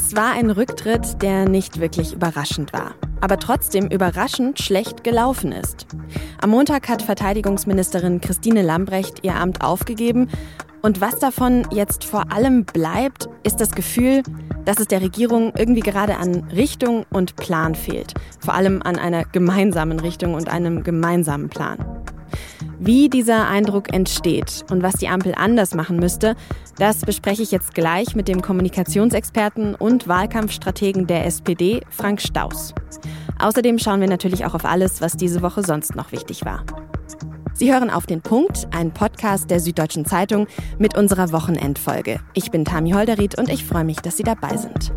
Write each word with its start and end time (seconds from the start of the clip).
Es 0.00 0.14
war 0.14 0.30
ein 0.30 0.50
Rücktritt, 0.52 1.22
der 1.22 1.48
nicht 1.48 1.80
wirklich 1.80 2.12
überraschend 2.12 2.72
war, 2.72 2.94
aber 3.20 3.36
trotzdem 3.36 3.88
überraschend 3.88 4.60
schlecht 4.60 5.02
gelaufen 5.02 5.50
ist. 5.50 5.88
Am 6.40 6.50
Montag 6.50 6.88
hat 6.88 7.02
Verteidigungsministerin 7.02 8.20
Christine 8.20 8.62
Lambrecht 8.62 9.24
ihr 9.24 9.34
Amt 9.34 9.60
aufgegeben 9.60 10.28
und 10.82 11.00
was 11.00 11.18
davon 11.18 11.66
jetzt 11.72 12.04
vor 12.04 12.30
allem 12.30 12.64
bleibt, 12.64 13.28
ist 13.42 13.60
das 13.60 13.72
Gefühl, 13.72 14.22
dass 14.64 14.78
es 14.78 14.86
der 14.86 15.02
Regierung 15.02 15.52
irgendwie 15.58 15.80
gerade 15.80 16.16
an 16.18 16.44
Richtung 16.54 17.04
und 17.10 17.34
Plan 17.34 17.74
fehlt. 17.74 18.14
Vor 18.38 18.54
allem 18.54 18.82
an 18.82 19.00
einer 19.00 19.24
gemeinsamen 19.24 19.98
Richtung 19.98 20.34
und 20.34 20.48
einem 20.48 20.84
gemeinsamen 20.84 21.48
Plan. 21.48 22.04
Wie 22.80 23.08
dieser 23.08 23.48
Eindruck 23.48 23.92
entsteht 23.92 24.64
und 24.70 24.84
was 24.84 24.94
die 24.94 25.08
Ampel 25.08 25.34
anders 25.34 25.74
machen 25.74 25.96
müsste, 25.96 26.36
das 26.78 27.00
bespreche 27.00 27.42
ich 27.42 27.50
jetzt 27.50 27.74
gleich 27.74 28.14
mit 28.14 28.28
dem 28.28 28.40
Kommunikationsexperten 28.40 29.74
und 29.74 30.06
Wahlkampfstrategen 30.06 31.08
der 31.08 31.26
SPD, 31.26 31.80
Frank 31.90 32.20
Staus. 32.20 32.72
Außerdem 33.40 33.80
schauen 33.80 34.00
wir 34.00 34.08
natürlich 34.08 34.44
auch 34.46 34.54
auf 34.54 34.64
alles, 34.64 35.00
was 35.00 35.16
diese 35.16 35.42
Woche 35.42 35.64
sonst 35.64 35.96
noch 35.96 36.12
wichtig 36.12 36.44
war. 36.44 36.64
Sie 37.52 37.72
hören 37.72 37.90
auf 37.90 38.06
den 38.06 38.22
Punkt, 38.22 38.68
einen 38.72 38.94
Podcast 38.94 39.50
der 39.50 39.58
Süddeutschen 39.58 40.04
Zeitung 40.04 40.46
mit 40.78 40.96
unserer 40.96 41.32
Wochenendfolge. 41.32 42.20
Ich 42.34 42.52
bin 42.52 42.64
Tami 42.64 42.92
Holderried 42.92 43.36
und 43.36 43.48
ich 43.48 43.64
freue 43.64 43.82
mich, 43.82 43.96
dass 43.96 44.16
Sie 44.16 44.22
dabei 44.22 44.56
sind. 44.56 44.92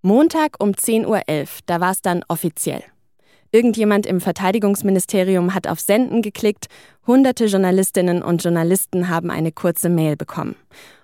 Montag 0.00 0.56
um 0.58 0.70
10.11 0.70 1.06
Uhr, 1.06 1.20
da 1.66 1.80
war 1.80 1.90
es 1.90 2.00
dann 2.00 2.22
offiziell. 2.28 2.82
Irgendjemand 3.52 4.06
im 4.06 4.20
Verteidigungsministerium 4.20 5.54
hat 5.54 5.66
auf 5.66 5.80
Senden 5.80 6.22
geklickt, 6.22 6.66
hunderte 7.06 7.46
Journalistinnen 7.46 8.22
und 8.22 8.44
Journalisten 8.44 9.08
haben 9.08 9.30
eine 9.30 9.50
kurze 9.50 9.88
Mail 9.88 10.16
bekommen. 10.16 10.54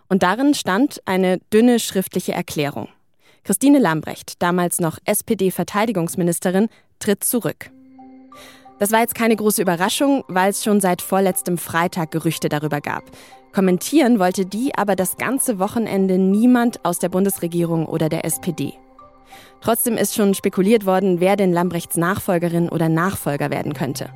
Und 0.09 0.23
darin 0.23 0.55
stand 0.55 1.03
eine 1.07 1.39
dünne 1.53 1.81
schriftliche 1.81 2.33
Erklärung. 2.33 2.89
Christine 3.43 3.81
Lambrecht, 3.81 4.43
damals 4.43 4.81
noch 4.81 4.99
SPD-Verteidigungsministerin, 5.05 6.69
tritt 7.01 7.25
zurück. 7.25 7.71
Das 8.79 8.93
war 8.93 9.01
jetzt 9.01 9.15
keine 9.15 9.37
große 9.37 9.63
Überraschung, 9.63 10.23
weil 10.29 10.51
es 10.51 10.63
schon 10.63 10.81
seit 10.81 11.01
vorletztem 11.03 11.59
Freitag 11.59 12.11
Gerüchte 12.11 12.49
darüber 12.49 12.81
gab. 12.81 13.05
Kommentieren 13.53 14.19
wollte 14.19 14.45
die 14.45 14.77
aber 14.77 14.97
das 14.97 15.17
ganze 15.17 15.59
Wochenende 15.59 16.19
niemand 16.19 16.85
aus 16.85 16.99
der 16.99 17.09
Bundesregierung 17.09 17.87
oder 17.87 18.09
der 18.09 18.25
SPD. 18.25 18.75
Trotzdem 19.67 19.97
ist 19.97 20.15
schon 20.15 20.33
spekuliert 20.35 20.87
worden, 20.87 21.19
wer 21.19 21.35
denn 21.35 21.53
Lambrechts 21.53 21.97
Nachfolgerin 21.97 22.69
oder 22.69 22.89
Nachfolger 22.89 23.51
werden 23.51 23.75
könnte. 23.75 24.11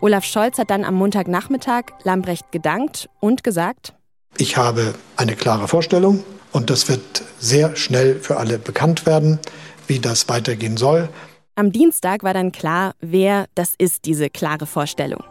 Olaf 0.00 0.24
Scholz 0.24 0.58
hat 0.58 0.70
dann 0.70 0.84
am 0.84 0.94
Montagnachmittag 0.94 1.86
Lambrecht 2.04 2.52
gedankt 2.52 3.08
und 3.18 3.42
gesagt, 3.42 3.94
ich 4.36 4.56
habe 4.56 4.94
eine 5.16 5.34
klare 5.34 5.66
Vorstellung 5.66 6.22
und 6.52 6.70
das 6.70 6.88
wird 6.88 7.24
sehr 7.40 7.74
schnell 7.74 8.20
für 8.20 8.36
alle 8.36 8.60
bekannt 8.60 9.06
werden, 9.06 9.40
wie 9.88 9.98
das 9.98 10.28
weitergehen 10.28 10.76
soll. 10.76 11.08
Am 11.56 11.72
Dienstag 11.72 12.22
war 12.22 12.32
dann 12.32 12.52
klar, 12.52 12.94
wer 13.00 13.46
das 13.56 13.74
ist, 13.76 14.04
diese 14.04 14.30
klare 14.30 14.66
Vorstellung. 14.66 15.24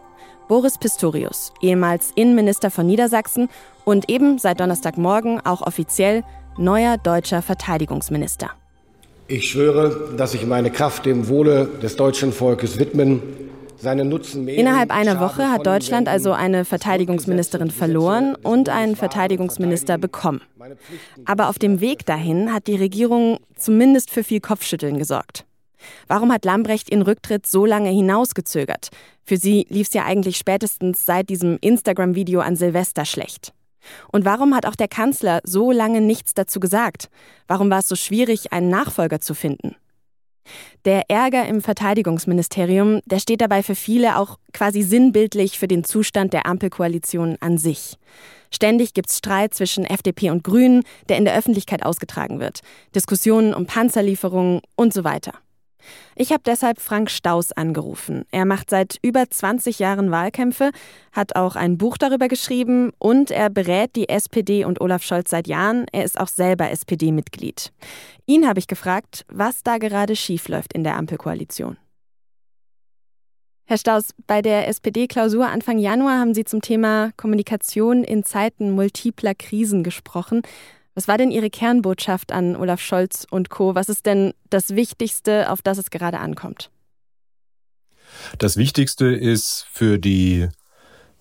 Boris 0.49 0.77
Pistorius, 0.77 1.53
ehemals 1.61 2.11
Innenminister 2.15 2.69
von 2.69 2.85
Niedersachsen 2.85 3.47
und 3.85 4.09
eben 4.09 4.37
seit 4.37 4.59
Donnerstagmorgen 4.59 5.39
auch 5.45 5.61
offiziell 5.61 6.25
neuer 6.57 6.97
deutscher 6.97 7.41
Verteidigungsminister. 7.41 8.51
Ich 9.27 9.49
schwöre, 9.49 10.15
dass 10.17 10.33
ich 10.33 10.45
meine 10.45 10.69
Kraft 10.69 11.05
dem 11.05 11.27
Wohle 11.27 11.69
des 11.81 11.95
deutschen 11.95 12.33
Volkes 12.33 12.77
widmen, 12.77 13.21
seinen 13.77 14.09
Nutzen 14.09 14.45
mehr. 14.45 14.55
Innerhalb 14.55 14.91
einer 14.91 15.19
Woche 15.19 15.49
hat 15.49 15.65
Deutschland 15.65 16.07
also 16.07 16.31
eine 16.31 16.65
Verteidigungsministerin 16.65 17.71
verloren 17.71 18.35
und 18.35 18.69
einen 18.69 18.95
Verteidigungsminister 18.95 19.97
bekommen. 19.97 20.41
Aber 21.25 21.49
auf 21.49 21.59
dem 21.59 21.79
Weg 21.81 22.05
dahin 22.05 22.53
hat 22.53 22.67
die 22.67 22.75
Regierung 22.75 23.39
zumindest 23.55 24.09
für 24.09 24.23
viel 24.23 24.39
Kopfschütteln 24.39 24.97
gesorgt. 24.97 25.45
Warum 26.07 26.31
hat 26.31 26.45
Lambrecht 26.45 26.91
ihren 26.91 27.01
Rücktritt 27.01 27.45
so 27.45 27.65
lange 27.65 27.89
hinausgezögert? 27.89 28.89
Für 29.23 29.37
sie 29.37 29.65
lief 29.69 29.87
es 29.87 29.93
ja 29.93 30.05
eigentlich 30.05 30.37
spätestens 30.37 31.05
seit 31.05 31.29
diesem 31.29 31.57
Instagram-Video 31.59 32.39
an 32.39 32.55
Silvester 32.55 33.05
schlecht. 33.05 33.53
Und 34.11 34.25
warum 34.25 34.55
hat 34.55 34.65
auch 34.65 34.75
der 34.75 34.87
Kanzler 34.87 35.41
so 35.43 35.71
lange 35.71 36.01
nichts 36.01 36.33
dazu 36.33 36.59
gesagt? 36.59 37.09
Warum 37.47 37.69
war 37.69 37.79
es 37.79 37.87
so 37.87 37.95
schwierig, 37.95 38.53
einen 38.53 38.69
Nachfolger 38.69 39.19
zu 39.19 39.33
finden? 39.33 39.75
Der 40.85 41.09
Ärger 41.09 41.45
im 41.45 41.61
Verteidigungsministerium, 41.61 42.99
der 43.05 43.19
steht 43.19 43.41
dabei 43.41 43.63
für 43.63 43.75
viele 43.75 44.17
auch 44.17 44.37
quasi 44.51 44.81
sinnbildlich 44.81 45.57
für 45.57 45.67
den 45.67 45.83
Zustand 45.83 46.33
der 46.33 46.45
Ampelkoalition 46.45 47.37
an 47.39 47.57
sich. 47.57 47.97
Ständig 48.51 48.93
gibt 48.93 49.09
es 49.09 49.17
Streit 49.17 49.53
zwischen 49.53 49.85
FDP 49.85 50.29
und 50.29 50.43
Grünen, 50.43 50.83
der 51.09 51.17
in 51.17 51.25
der 51.25 51.35
Öffentlichkeit 51.35 51.83
ausgetragen 51.83 52.39
wird. 52.39 52.59
Diskussionen 52.93 53.53
um 53.53 53.65
Panzerlieferungen 53.65 54.61
und 54.75 54.93
so 54.93 55.03
weiter. 55.03 55.33
Ich 56.15 56.31
habe 56.31 56.43
deshalb 56.45 56.79
Frank 56.79 57.09
Staus 57.09 57.51
angerufen. 57.51 58.25
Er 58.31 58.45
macht 58.45 58.69
seit 58.69 58.97
über 59.01 59.29
20 59.29 59.79
Jahren 59.79 60.11
Wahlkämpfe, 60.11 60.71
hat 61.11 61.35
auch 61.35 61.55
ein 61.55 61.77
Buch 61.77 61.97
darüber 61.97 62.27
geschrieben 62.27 62.91
und 62.99 63.31
er 63.31 63.49
berät 63.49 63.95
die 63.95 64.09
SPD 64.09 64.65
und 64.65 64.81
Olaf 64.81 65.03
Scholz 65.03 65.29
seit 65.29 65.47
Jahren. 65.47 65.85
Er 65.91 66.03
ist 66.03 66.19
auch 66.19 66.27
selber 66.27 66.69
SPD-Mitglied. 66.69 67.71
Ihn 68.25 68.47
habe 68.47 68.59
ich 68.59 68.67
gefragt, 68.67 69.25
was 69.27 69.63
da 69.63 69.77
gerade 69.77 70.15
schiefläuft 70.15 70.73
in 70.73 70.83
der 70.83 70.97
Ampelkoalition. 70.97 71.77
Herr 73.65 73.77
Staus, 73.77 74.13
bei 74.27 74.41
der 74.41 74.67
SPD-Klausur 74.67 75.47
Anfang 75.47 75.77
Januar 75.77 76.19
haben 76.19 76.33
Sie 76.33 76.43
zum 76.43 76.61
Thema 76.61 77.11
Kommunikation 77.15 78.03
in 78.03 78.23
Zeiten 78.23 78.71
multipler 78.71 79.33
Krisen 79.35 79.83
gesprochen. 79.83 80.41
Was 80.95 81.07
war 81.07 81.17
denn 81.17 81.31
Ihre 81.31 81.49
Kernbotschaft 81.49 82.31
an 82.31 82.55
Olaf 82.55 82.79
Scholz 82.79 83.25
und 83.29 83.49
Co? 83.49 83.75
Was 83.75 83.89
ist 83.89 84.05
denn 84.05 84.33
das 84.49 84.69
Wichtigste, 84.75 85.49
auf 85.51 85.61
das 85.61 85.77
es 85.77 85.89
gerade 85.89 86.19
ankommt? 86.19 86.69
Das 88.37 88.57
Wichtigste 88.57 89.07
ist 89.07 89.65
für 89.71 89.97
die 89.97 90.49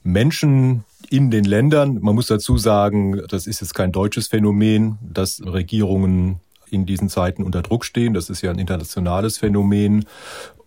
Menschen 0.03 0.85
in 1.09 1.31
den 1.31 1.45
Ländern, 1.45 1.99
man 2.01 2.15
muss 2.15 2.27
dazu 2.27 2.59
sagen, 2.59 3.23
das 3.29 3.47
ist 3.47 3.61
jetzt 3.61 3.75
kein 3.75 3.93
deutsches 3.93 4.29
Phänomen, 4.29 4.99
dass 5.03 5.43
Regierungen 5.45 6.41
in 6.71 6.87
diesen 6.87 7.11
Zeiten 7.11 7.43
unter 7.43 7.63
Druck 7.63 7.85
stehen. 7.85 8.15
Das 8.15 8.31
ist 8.31 8.41
ja 8.41 8.51
ein 8.51 8.59
internationales 8.59 9.37
Phänomen. 9.37 10.07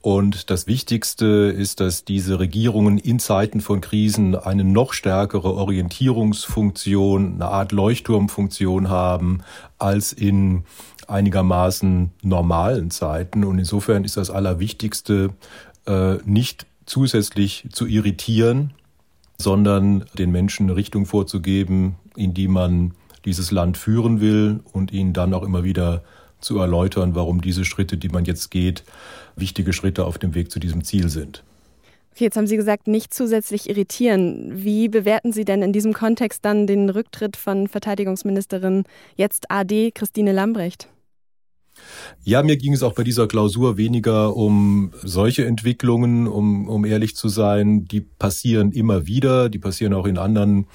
Und 0.05 0.51
das 0.51 0.67
Wichtigste 0.67 1.25
ist, 1.25 1.79
dass 1.79 2.05
diese 2.05 2.37
Regierungen 2.37 2.99
in 2.99 3.17
Zeiten 3.17 3.59
von 3.59 3.81
Krisen 3.81 4.35
eine 4.35 4.63
noch 4.63 4.93
stärkere 4.93 5.55
Orientierungsfunktion, 5.55 7.33
eine 7.33 7.47
Art 7.47 7.71
Leuchtturmfunktion 7.71 8.89
haben, 8.89 9.41
als 9.79 10.13
in 10.13 10.63
einigermaßen 11.07 12.11
normalen 12.21 12.91
Zeiten. 12.91 13.43
Und 13.43 13.57
insofern 13.57 14.03
ist 14.03 14.15
das 14.15 14.29
Allerwichtigste, 14.29 15.31
äh, 15.87 16.17
nicht 16.23 16.67
zusätzlich 16.85 17.67
zu 17.71 17.87
irritieren, 17.87 18.75
sondern 19.39 20.05
den 20.19 20.31
Menschen 20.31 20.67
eine 20.67 20.75
Richtung 20.75 21.07
vorzugeben, 21.07 21.95
in 22.15 22.35
die 22.35 22.47
man 22.47 22.93
dieses 23.25 23.49
Land 23.49 23.75
führen 23.75 24.21
will 24.21 24.59
und 24.71 24.93
ihnen 24.93 25.13
dann 25.13 25.33
auch 25.33 25.41
immer 25.41 25.63
wieder 25.63 26.03
zu 26.39 26.59
erläutern, 26.59 27.15
warum 27.15 27.41
diese 27.41 27.65
Schritte, 27.65 27.97
die 27.97 28.09
man 28.09 28.25
jetzt 28.25 28.51
geht, 28.51 28.83
wichtige 29.35 29.73
Schritte 29.73 30.05
auf 30.05 30.17
dem 30.17 30.35
Weg 30.35 30.51
zu 30.51 30.59
diesem 30.59 30.83
Ziel 30.83 31.09
sind. 31.09 31.43
Okay, 32.11 32.23
jetzt 32.23 32.37
haben 32.37 32.47
Sie 32.47 32.55
gesagt, 32.55 32.87
nicht 32.87 33.13
zusätzlich 33.13 33.69
irritieren. 33.69 34.63
Wie 34.63 34.87
bewerten 34.87 35.33
Sie 35.33 35.43
denn 35.43 35.61
in 35.61 35.73
diesem 35.73 35.91
Kontext 35.91 36.45
dann 36.45 36.65
den 36.65 36.89
Rücktritt 36.89 37.35
von 37.35 37.67
Verteidigungsministerin 37.67 38.85
jetzt 39.17 39.51
AD 39.51 39.91
Christine 39.91 40.31
Lambrecht? 40.31 40.87
Ja, 42.23 42.41
mir 42.41 42.57
ging 42.57 42.73
es 42.73 42.81
auch 42.81 42.93
bei 42.93 43.03
dieser 43.03 43.27
Klausur 43.27 43.77
weniger 43.77 44.35
um 44.35 44.91
solche 45.03 45.45
Entwicklungen, 45.45 46.27
um, 46.27 46.67
um 46.67 46.85
ehrlich 46.85 47.15
zu 47.15 47.29
sein. 47.29 47.85
Die 47.85 48.01
passieren 48.01 48.71
immer 48.71 49.05
wieder, 49.05 49.49
die 49.49 49.59
passieren 49.59 49.93
auch 49.93 50.07
in 50.07 50.17
anderen 50.17 50.65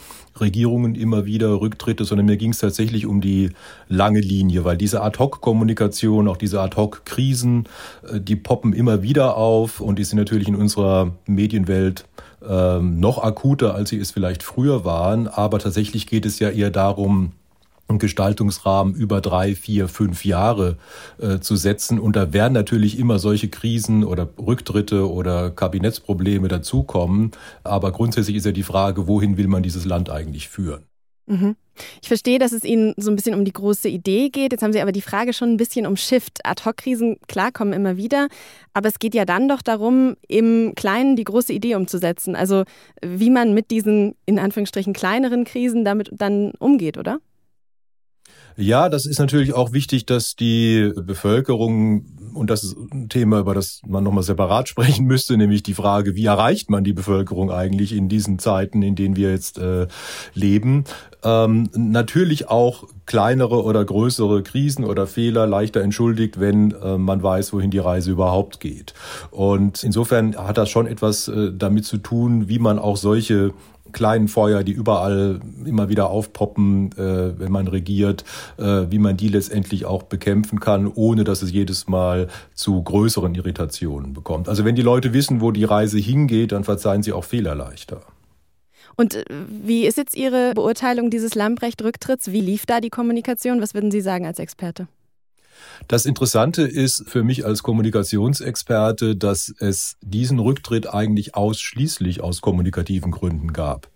Regierungen 0.41 0.95
immer 0.95 1.25
wieder, 1.25 1.61
Rücktritte, 1.61 2.05
sondern 2.05 2.27
mir 2.27 2.37
ging 2.37 2.51
es 2.51 2.59
tatsächlich 2.59 3.07
um 3.07 3.21
die 3.21 3.51
lange 3.89 4.21
Linie, 4.21 4.65
weil 4.65 4.77
diese 4.77 5.03
Ad-Hoc-Kommunikation, 5.03 6.29
auch 6.29 6.37
diese 6.37 6.61
Ad-Hoc-Krisen, 6.61 7.65
äh, 8.09 8.21
die 8.21 8.37
poppen 8.37 8.73
immer 8.73 9.03
wieder 9.03 9.37
auf 9.37 9.81
und 9.81 9.99
die 9.99 10.05
sind 10.05 10.19
natürlich 10.19 10.49
in 10.49 10.55
unserer 10.55 11.17
Medienwelt 11.27 12.07
ähm, 12.47 13.01
noch 13.01 13.23
akuter, 13.23 13.75
als 13.75 13.91
sie 13.91 13.99
es 13.99 14.13
vielleicht 14.13 14.43
früher 14.43 14.85
waren. 14.85 15.27
Aber 15.29 15.59
tatsächlich 15.59 16.07
geht 16.07 16.27
es 16.27 16.39
ja 16.39 16.51
eher 16.51 16.71
darum, 16.71 17.33
einen 17.91 17.99
Gestaltungsrahmen 17.99 18.95
über 18.95 19.21
drei, 19.21 19.55
vier, 19.55 19.89
fünf 19.89 20.25
Jahre 20.25 20.79
äh, 21.19 21.41
zu 21.41 21.57
setzen. 21.57 21.99
Und 21.99 22.17
da 22.17 22.33
werden 22.33 22.55
natürlich 22.55 22.99
immer 22.99 23.19
solche 23.19 23.49
Krisen 23.49 24.05
oder 24.05 24.29
Rücktritte 24.39 25.11
oder 25.11 25.51
Kabinettsprobleme 25.51 26.49
dazukommen. 26.49 27.33
Aber 27.65 27.93
grundsätzlich 27.93 28.37
ist 28.37 28.47
ja 28.47 28.53
die 28.53 28.63
Frage, 28.63 29.07
wohin 29.07 29.37
will 29.37 29.49
man 29.49 29.63
dieses 29.63 29.85
Land 29.85 30.09
eigentlich 30.11 30.49
führen? 30.49 30.85
Mhm. 31.27 31.57
Ich 32.03 32.09
verstehe, 32.09 32.39
dass 32.39 32.53
es 32.53 32.65
Ihnen 32.65 32.93
so 32.97 33.11
ein 33.11 33.17
bisschen 33.17 33.35
um 33.35 33.45
die 33.45 33.53
große 33.53 33.89
Idee 33.89 34.29
geht. 34.29 34.53
Jetzt 34.53 34.63
haben 34.63 34.73
Sie 34.73 34.81
aber 34.81 34.93
die 34.93 35.01
Frage 35.01 35.33
schon 35.33 35.53
ein 35.53 35.57
bisschen 35.57 35.87
umschifft. 35.87 36.45
Ad-Hoc-Krisen, 36.45 37.19
klar, 37.29 37.53
kommen 37.53 37.73
immer 37.73 37.97
wieder. 37.97 38.29
Aber 38.75 38.89
es 38.89 38.99
geht 38.99 39.15
ja 39.15 39.25
dann 39.25 39.49
doch 39.49 39.63
darum, 39.63 40.17
im 40.29 40.75
Kleinen 40.75 41.17
die 41.17 41.25
große 41.25 41.53
Idee 41.53 41.77
umzusetzen. 41.77 42.37
Also 42.37 42.65
wie 43.01 43.31
man 43.31 43.55
mit 43.55 43.71
diesen, 43.71 44.17
in 44.27 44.39
Anführungsstrichen, 44.39 44.93
kleineren 44.93 45.45
Krisen 45.45 45.85
damit 45.85 46.11
dann 46.13 46.53
umgeht, 46.59 46.99
oder? 46.99 47.21
Ja, 48.57 48.89
das 48.89 49.07
ist 49.07 49.19
natürlich 49.19 49.55
auch 49.55 49.73
wichtig, 49.73 50.07
dass 50.07 50.37
die 50.37 50.93
Bevölkerung, 50.95 52.05
und 52.35 52.51
das 52.51 52.65
ist 52.65 52.77
ein 52.93 53.09
Thema, 53.09 53.41
über 53.41 53.55
das 53.55 53.81
man 53.87 54.05
nochmal 54.05 54.23
separat 54.23 54.69
sprechen 54.69 55.07
müsste, 55.07 55.37
nämlich 55.37 55.63
die 55.63 55.75
Frage, 55.75 56.15
wie 56.15 56.27
erreicht 56.27 56.71
man 56.71 56.85
die 56.85 56.93
Bevölkerung 56.93 57.51
eigentlich 57.51 57.93
in 57.93 58.09
diesen 58.09 58.39
Zeiten, 58.39 58.83
in 58.83 58.97
denen 58.97 59.17
wir 59.17 59.31
jetzt 59.31 59.59
äh, 59.59 59.87
leben, 60.35 60.85
ähm, 61.23 61.69
natürlich 61.75 62.49
auch 62.49 62.85
kleinere 63.07 63.65
oder 63.65 63.85
größere 63.85 64.43
Krisen 64.43 64.85
oder 64.85 65.07
Fehler 65.07 65.47
leichter 65.47 65.81
entschuldigt, 65.83 66.41
wenn 66.41 66.73
äh, 66.73 66.97
man 66.97 67.23
weiß, 67.23 67.53
wohin 67.53 67.71
die 67.71 67.79
Reise 67.79 68.11
überhaupt 68.11 68.61
geht. 68.61 68.95
Und 69.31 69.83
insofern 69.85 70.37
hat 70.37 70.59
das 70.59 70.71
schon 70.71 70.87
etwas 70.87 71.29
äh, 71.29 71.53
damit 71.53 71.85
zu 71.85 71.99
tun, 71.99 72.49
wie 72.49 72.59
man 72.59 72.79
auch 72.79 72.97
solche 72.97 73.53
kleinen 73.93 74.29
Feuer, 74.29 74.63
die 74.63 74.73
überall 74.73 75.41
immer 75.65 75.89
wieder 75.89 76.11
aufpoppen, 76.11 76.93
äh, 76.93 77.39
wenn 77.39 77.53
man 77.53 77.69
regiert, 77.69 78.25
äh, 78.59 78.87
wie 78.91 78.99
man 78.99 79.17
die 79.17 79.29
letztendlich 79.29 79.87
auch 79.87 80.05
bekämpfen 80.05 80.61
kann, 80.61 80.91
ohne 80.93 81.25
dass 81.25 81.43
es 81.43 81.53
jedes 81.53 81.89
Mal 81.89 82.29
zu 82.55 82.83
größeren 82.83 83.35
Irritationen 83.35 84.13
bekommt. 84.13 84.49
Also 84.49 84.65
wenn 84.65 84.75
die 84.75 84.83
Leute 84.83 85.13
wissen, 85.13 85.41
wo 85.41 85.51
die 85.51 85.65
Reise 85.65 85.99
hingeht, 85.99 86.53
dann 86.53 86.65
verzeihen 86.65 87.03
sie 87.03 87.13
auch 87.13 87.25
Fehler 87.25 87.55
leichter. 87.55 88.03
Und 88.97 89.15
äh, 89.15 89.25
wie 89.49 89.87
ist 89.87 89.97
jetzt 89.97 90.17
Ihre 90.17 90.53
Beurteilung 90.55 91.11
dieses 91.11 91.35
Lambrecht-Rücktritts? 91.35 92.33
Wie 92.33 92.41
lief 92.41 92.67
da 92.67 92.81
die 92.81 92.91
Kommunikation? 92.91 93.63
Was 93.63 93.75
würden 93.75 93.91
Sie 93.91 94.01
sagen 94.01 94.27
als 94.27 94.39
Experte? 94.39 94.89
Das 95.89 96.07
Interessante 96.07 96.63
ist 96.63 97.05
für 97.09 97.25
mich 97.25 97.45
als 97.45 97.63
Kommunikationsexperte, 97.63 99.17
dass 99.17 99.53
es 99.59 99.97
diesen 100.01 100.39
Rücktritt 100.39 100.93
eigentlich 100.93 101.35
ausschließlich 101.35 102.21
aus 102.21 102.41
kommunikativen 102.41 103.11
Gründen 103.11 103.53
gab. 103.53 103.89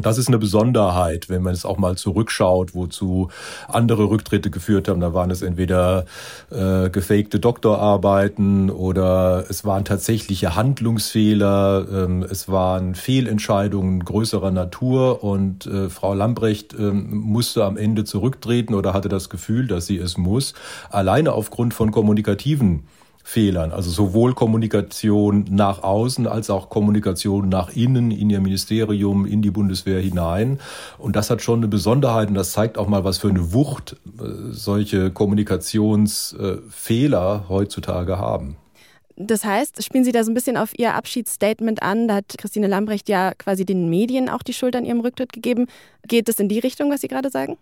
Das 0.00 0.18
ist 0.18 0.26
eine 0.26 0.38
Besonderheit, 0.38 1.28
wenn 1.28 1.42
man 1.42 1.52
es 1.52 1.64
auch 1.64 1.78
mal 1.78 1.96
zurückschaut, 1.96 2.74
wozu 2.74 3.28
andere 3.68 4.10
Rücktritte 4.10 4.50
geführt 4.50 4.88
haben. 4.88 5.00
Da 5.00 5.14
waren 5.14 5.30
es 5.30 5.40
entweder 5.40 6.04
äh, 6.50 6.90
gefakte 6.90 7.38
Doktorarbeiten 7.38 8.70
oder 8.70 9.44
es 9.48 9.64
waren 9.64 9.84
tatsächliche 9.84 10.56
Handlungsfehler, 10.56 11.86
ähm, 11.92 12.26
es 12.28 12.48
waren 12.48 12.96
Fehlentscheidungen 12.96 14.04
größerer 14.04 14.50
Natur 14.50 15.22
und 15.22 15.66
äh, 15.66 15.88
Frau 15.88 16.12
Lambrecht 16.12 16.74
äh, 16.74 16.90
musste 16.90 17.64
am 17.64 17.76
Ende 17.76 18.02
zurücktreten 18.02 18.74
oder 18.74 18.94
hatte 18.94 19.08
das 19.08 19.30
Gefühl, 19.30 19.68
dass 19.68 19.86
sie 19.86 19.98
es 19.98 20.18
muss, 20.18 20.54
alleine 20.90 21.32
aufgrund 21.32 21.72
von 21.72 21.92
kommunikativen 21.92 22.82
Fehlern. 23.26 23.72
Also 23.72 23.90
sowohl 23.90 24.34
Kommunikation 24.34 25.46
nach 25.50 25.82
außen 25.82 26.26
als 26.26 26.50
auch 26.50 26.68
Kommunikation 26.68 27.48
nach 27.48 27.74
innen, 27.74 28.10
in 28.10 28.28
ihr 28.28 28.40
Ministerium, 28.40 29.24
in 29.24 29.40
die 29.40 29.50
Bundeswehr 29.50 29.98
hinein. 29.98 30.60
Und 30.98 31.16
das 31.16 31.30
hat 31.30 31.40
schon 31.40 31.60
eine 31.60 31.68
Besonderheit 31.68 32.28
und 32.28 32.34
das 32.34 32.52
zeigt 32.52 32.76
auch 32.76 32.86
mal, 32.86 33.02
was 33.02 33.16
für 33.16 33.30
eine 33.30 33.54
Wucht 33.54 33.96
äh, 34.18 34.24
solche 34.50 35.10
Kommunikationsfehler 35.10 37.46
heutzutage 37.48 38.18
haben. 38.18 38.58
Das 39.16 39.42
heißt, 39.44 39.82
spielen 39.82 40.04
Sie 40.04 40.12
da 40.12 40.22
so 40.22 40.30
ein 40.30 40.34
bisschen 40.34 40.58
auf 40.58 40.78
Ihr 40.78 40.94
Abschiedsstatement 40.94 41.82
an? 41.82 42.08
Da 42.08 42.16
hat 42.16 42.34
Christine 42.36 42.66
Lambrecht 42.66 43.08
ja 43.08 43.32
quasi 43.32 43.64
den 43.64 43.88
Medien 43.88 44.28
auch 44.28 44.42
die 44.42 44.52
Schuld 44.52 44.76
an 44.76 44.84
ihrem 44.84 45.00
Rücktritt 45.00 45.32
gegeben. 45.32 45.64
Geht 46.06 46.28
es 46.28 46.38
in 46.40 46.50
die 46.50 46.58
Richtung, 46.58 46.90
was 46.90 47.00
Sie 47.00 47.08
gerade 47.08 47.30
sagen? 47.30 47.56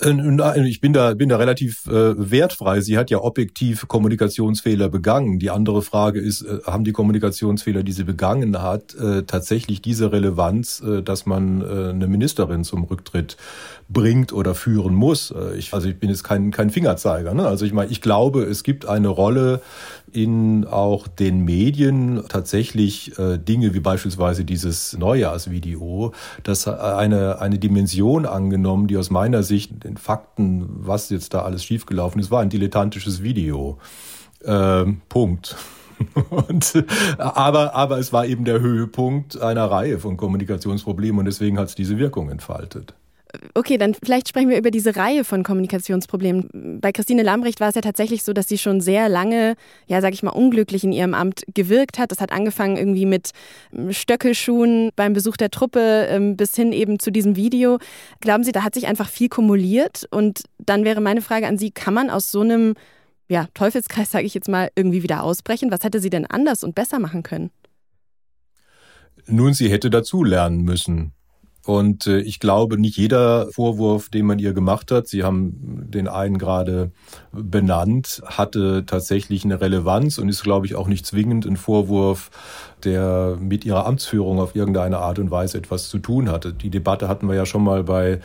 Äh, 0.00 0.68
ich 0.68 0.80
bin 0.80 0.92
da, 0.92 1.14
bin 1.14 1.28
da 1.28 1.36
relativ 1.36 1.86
äh, 1.86 2.30
wertfrei. 2.30 2.80
Sie 2.80 2.98
hat 2.98 3.10
ja 3.10 3.18
objektiv 3.18 3.88
Kommunikationsfehler 3.88 4.88
begangen. 4.88 5.38
Die 5.38 5.50
andere 5.50 5.82
Frage 5.82 6.20
ist, 6.20 6.42
äh, 6.42 6.60
haben 6.66 6.84
die 6.84 6.92
Kommunikationsfehler, 6.92 7.82
die 7.82 7.92
sie 7.92 8.04
begangen 8.04 8.62
hat, 8.62 8.94
äh, 8.94 9.22
tatsächlich 9.22 9.82
diese 9.82 10.12
Relevanz, 10.12 10.80
äh, 10.80 11.02
dass 11.02 11.26
man 11.26 11.62
äh, 11.62 11.90
eine 11.90 12.06
Ministerin 12.06 12.64
zum 12.64 12.84
Rücktritt 12.84 13.36
bringt 13.88 14.32
oder 14.32 14.54
führen 14.54 14.94
muss? 14.94 15.30
Äh, 15.30 15.56
ich, 15.56 15.72
also 15.72 15.88
ich 15.88 15.98
bin 15.98 16.10
jetzt 16.10 16.24
kein, 16.24 16.50
kein 16.50 16.70
Fingerzeiger. 16.70 17.34
Ne? 17.34 17.46
Also 17.46 17.64
ich 17.64 17.72
meine, 17.72 17.90
ich 17.90 18.00
glaube, 18.00 18.42
es 18.42 18.62
gibt 18.62 18.86
eine 18.86 19.08
Rolle 19.08 19.60
in 20.12 20.66
auch 20.66 21.08
den 21.08 21.44
Medien 21.44 22.22
tatsächlich 22.28 23.18
äh, 23.18 23.38
Dinge 23.38 23.74
wie 23.74 23.80
beispielsweise 23.80 24.44
dieses 24.44 24.96
Neujahrsvideo, 24.96 26.12
das 26.42 26.66
eine, 26.66 27.40
eine 27.40 27.58
Dimension 27.58 28.24
angenommen, 28.24 28.86
die 28.86 28.96
aus 28.96 29.10
meiner 29.10 29.42
Sicht 29.42 29.75
den 29.78 29.96
Fakten, 29.96 30.66
was 30.68 31.10
jetzt 31.10 31.34
da 31.34 31.42
alles 31.42 31.64
schiefgelaufen 31.64 32.20
ist, 32.20 32.30
war 32.30 32.42
ein 32.42 32.50
dilettantisches 32.50 33.22
Video. 33.22 33.78
Ähm, 34.44 35.00
Punkt. 35.08 35.56
Und, 36.30 36.84
aber, 37.18 37.74
aber 37.74 37.98
es 37.98 38.12
war 38.12 38.26
eben 38.26 38.44
der 38.44 38.60
Höhepunkt 38.60 39.40
einer 39.40 39.70
Reihe 39.70 39.98
von 39.98 40.16
Kommunikationsproblemen 40.18 41.20
und 41.20 41.24
deswegen 41.24 41.58
hat 41.58 41.68
es 41.68 41.74
diese 41.74 41.96
Wirkung 41.96 42.28
entfaltet. 42.28 42.94
Okay, 43.54 43.78
dann 43.78 43.94
vielleicht 43.94 44.28
sprechen 44.28 44.48
wir 44.48 44.58
über 44.58 44.70
diese 44.70 44.96
Reihe 44.96 45.24
von 45.24 45.42
Kommunikationsproblemen. 45.42 46.80
Bei 46.80 46.92
Christine 46.92 47.22
Lambrecht 47.22 47.60
war 47.60 47.68
es 47.68 47.74
ja 47.74 47.80
tatsächlich 47.80 48.22
so, 48.22 48.32
dass 48.32 48.48
sie 48.48 48.58
schon 48.58 48.80
sehr 48.80 49.08
lange, 49.08 49.54
ja, 49.86 50.00
sag 50.00 50.12
ich 50.12 50.22
mal, 50.22 50.30
unglücklich 50.30 50.84
in 50.84 50.92
ihrem 50.92 51.14
Amt 51.14 51.44
gewirkt 51.54 51.98
hat. 51.98 52.10
Das 52.10 52.20
hat 52.20 52.32
angefangen 52.32 52.76
irgendwie 52.76 53.06
mit 53.06 53.30
ähm, 53.72 53.92
Stöckelschuhen 53.92 54.90
beim 54.96 55.12
Besuch 55.12 55.36
der 55.36 55.50
Truppe 55.50 56.06
ähm, 56.10 56.36
bis 56.36 56.54
hin 56.54 56.72
eben 56.72 56.98
zu 56.98 57.10
diesem 57.10 57.36
Video. 57.36 57.78
Glauben 58.20 58.44
Sie, 58.44 58.52
da 58.52 58.62
hat 58.62 58.74
sich 58.74 58.86
einfach 58.86 59.08
viel 59.08 59.28
kumuliert? 59.28 60.06
Und 60.10 60.42
dann 60.58 60.84
wäre 60.84 61.00
meine 61.00 61.22
Frage 61.22 61.46
an 61.46 61.58
Sie, 61.58 61.70
kann 61.70 61.94
man 61.94 62.10
aus 62.10 62.30
so 62.30 62.40
einem 62.40 62.74
ja, 63.28 63.48
Teufelskreis, 63.54 64.10
sage 64.10 64.26
ich 64.26 64.34
jetzt 64.34 64.48
mal, 64.48 64.70
irgendwie 64.76 65.02
wieder 65.02 65.22
ausbrechen? 65.22 65.70
Was 65.70 65.82
hätte 65.82 66.00
sie 66.00 66.10
denn 66.10 66.26
anders 66.26 66.62
und 66.62 66.74
besser 66.74 66.98
machen 66.98 67.22
können? 67.22 67.50
Nun, 69.26 69.54
sie 69.54 69.68
hätte 69.68 69.90
dazu 69.90 70.22
lernen 70.22 70.62
müssen. 70.62 71.12
Und 71.66 72.06
äh, 72.06 72.20
ich 72.20 72.38
glaube, 72.38 72.78
nicht 72.78 72.96
jeder 72.96 73.48
Vorwurf, 73.50 74.08
den 74.08 74.26
man 74.26 74.38
ihr 74.38 74.52
gemacht 74.52 74.92
hat, 74.92 75.08
Sie 75.08 75.24
haben 75.24 75.52
den 75.90 76.06
einen 76.06 76.38
gerade 76.38 76.92
benannt, 77.32 78.22
hatte 78.24 78.84
tatsächlich 78.86 79.44
eine 79.44 79.60
Relevanz 79.60 80.18
und 80.18 80.28
ist, 80.28 80.44
glaube 80.44 80.66
ich, 80.66 80.76
auch 80.76 80.86
nicht 80.86 81.04
zwingend 81.04 81.44
ein 81.44 81.56
Vorwurf, 81.56 82.30
der 82.86 83.36
mit 83.38 83.64
ihrer 83.64 83.84
Amtsführung 83.86 84.40
auf 84.40 84.54
irgendeine 84.54 84.98
Art 84.98 85.18
und 85.18 85.30
Weise 85.30 85.58
etwas 85.58 85.88
zu 85.88 85.98
tun 85.98 86.30
hatte. 86.30 86.52
Die 86.52 86.70
Debatte 86.70 87.08
hatten 87.08 87.28
wir 87.28 87.34
ja 87.34 87.44
schon 87.44 87.64
mal 87.64 87.84
bei, 87.84 88.20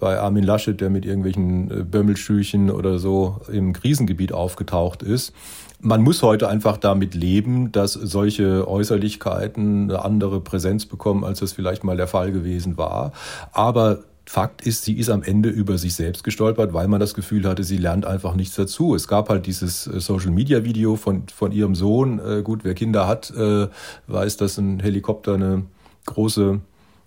bei 0.00 0.18
Armin 0.18 0.42
Laschet, 0.42 0.80
der 0.80 0.90
mit 0.90 1.04
irgendwelchen 1.04 1.70
äh, 1.70 1.82
Bömmelschüchen 1.84 2.70
oder 2.70 2.98
so 2.98 3.40
im 3.52 3.72
Krisengebiet 3.72 4.32
aufgetaucht 4.32 5.02
ist. 5.02 5.32
Man 5.78 6.02
muss 6.02 6.22
heute 6.22 6.48
einfach 6.48 6.78
damit 6.78 7.14
leben, 7.14 7.70
dass 7.70 7.92
solche 7.92 8.66
Äußerlichkeiten 8.66 9.90
eine 9.90 10.04
andere 10.04 10.40
Präsenz 10.40 10.86
bekommen, 10.86 11.22
als 11.22 11.40
das 11.40 11.52
vielleicht 11.52 11.84
mal 11.84 11.98
der 11.98 12.06
Fall 12.06 12.32
gewesen 12.32 12.78
war. 12.78 13.12
Aber 13.52 14.00
Fakt 14.28 14.66
ist, 14.66 14.84
sie 14.84 14.98
ist 14.98 15.08
am 15.08 15.22
Ende 15.22 15.48
über 15.48 15.78
sich 15.78 15.94
selbst 15.94 16.24
gestolpert, 16.24 16.72
weil 16.72 16.88
man 16.88 16.98
das 16.98 17.14
Gefühl 17.14 17.48
hatte, 17.48 17.62
sie 17.62 17.76
lernt 17.76 18.04
einfach 18.04 18.34
nichts 18.34 18.56
dazu. 18.56 18.96
Es 18.96 19.06
gab 19.06 19.28
halt 19.28 19.46
dieses 19.46 19.86
äh, 19.86 20.00
Social 20.00 20.32
Media 20.32 20.64
Video 20.64 20.96
von, 20.96 21.22
von 21.32 21.52
ihrem 21.52 21.76
Sohn. 21.76 22.18
Äh, 22.18 22.42
gut, 22.42 22.64
wer 22.64 22.74
Kinder 22.74 23.06
hat, 23.06 23.30
äh, 23.30 23.68
weiß, 24.08 24.36
dass 24.36 24.58
ein 24.58 24.80
Helikopter 24.80 25.34
eine 25.34 25.62
große 26.06 26.60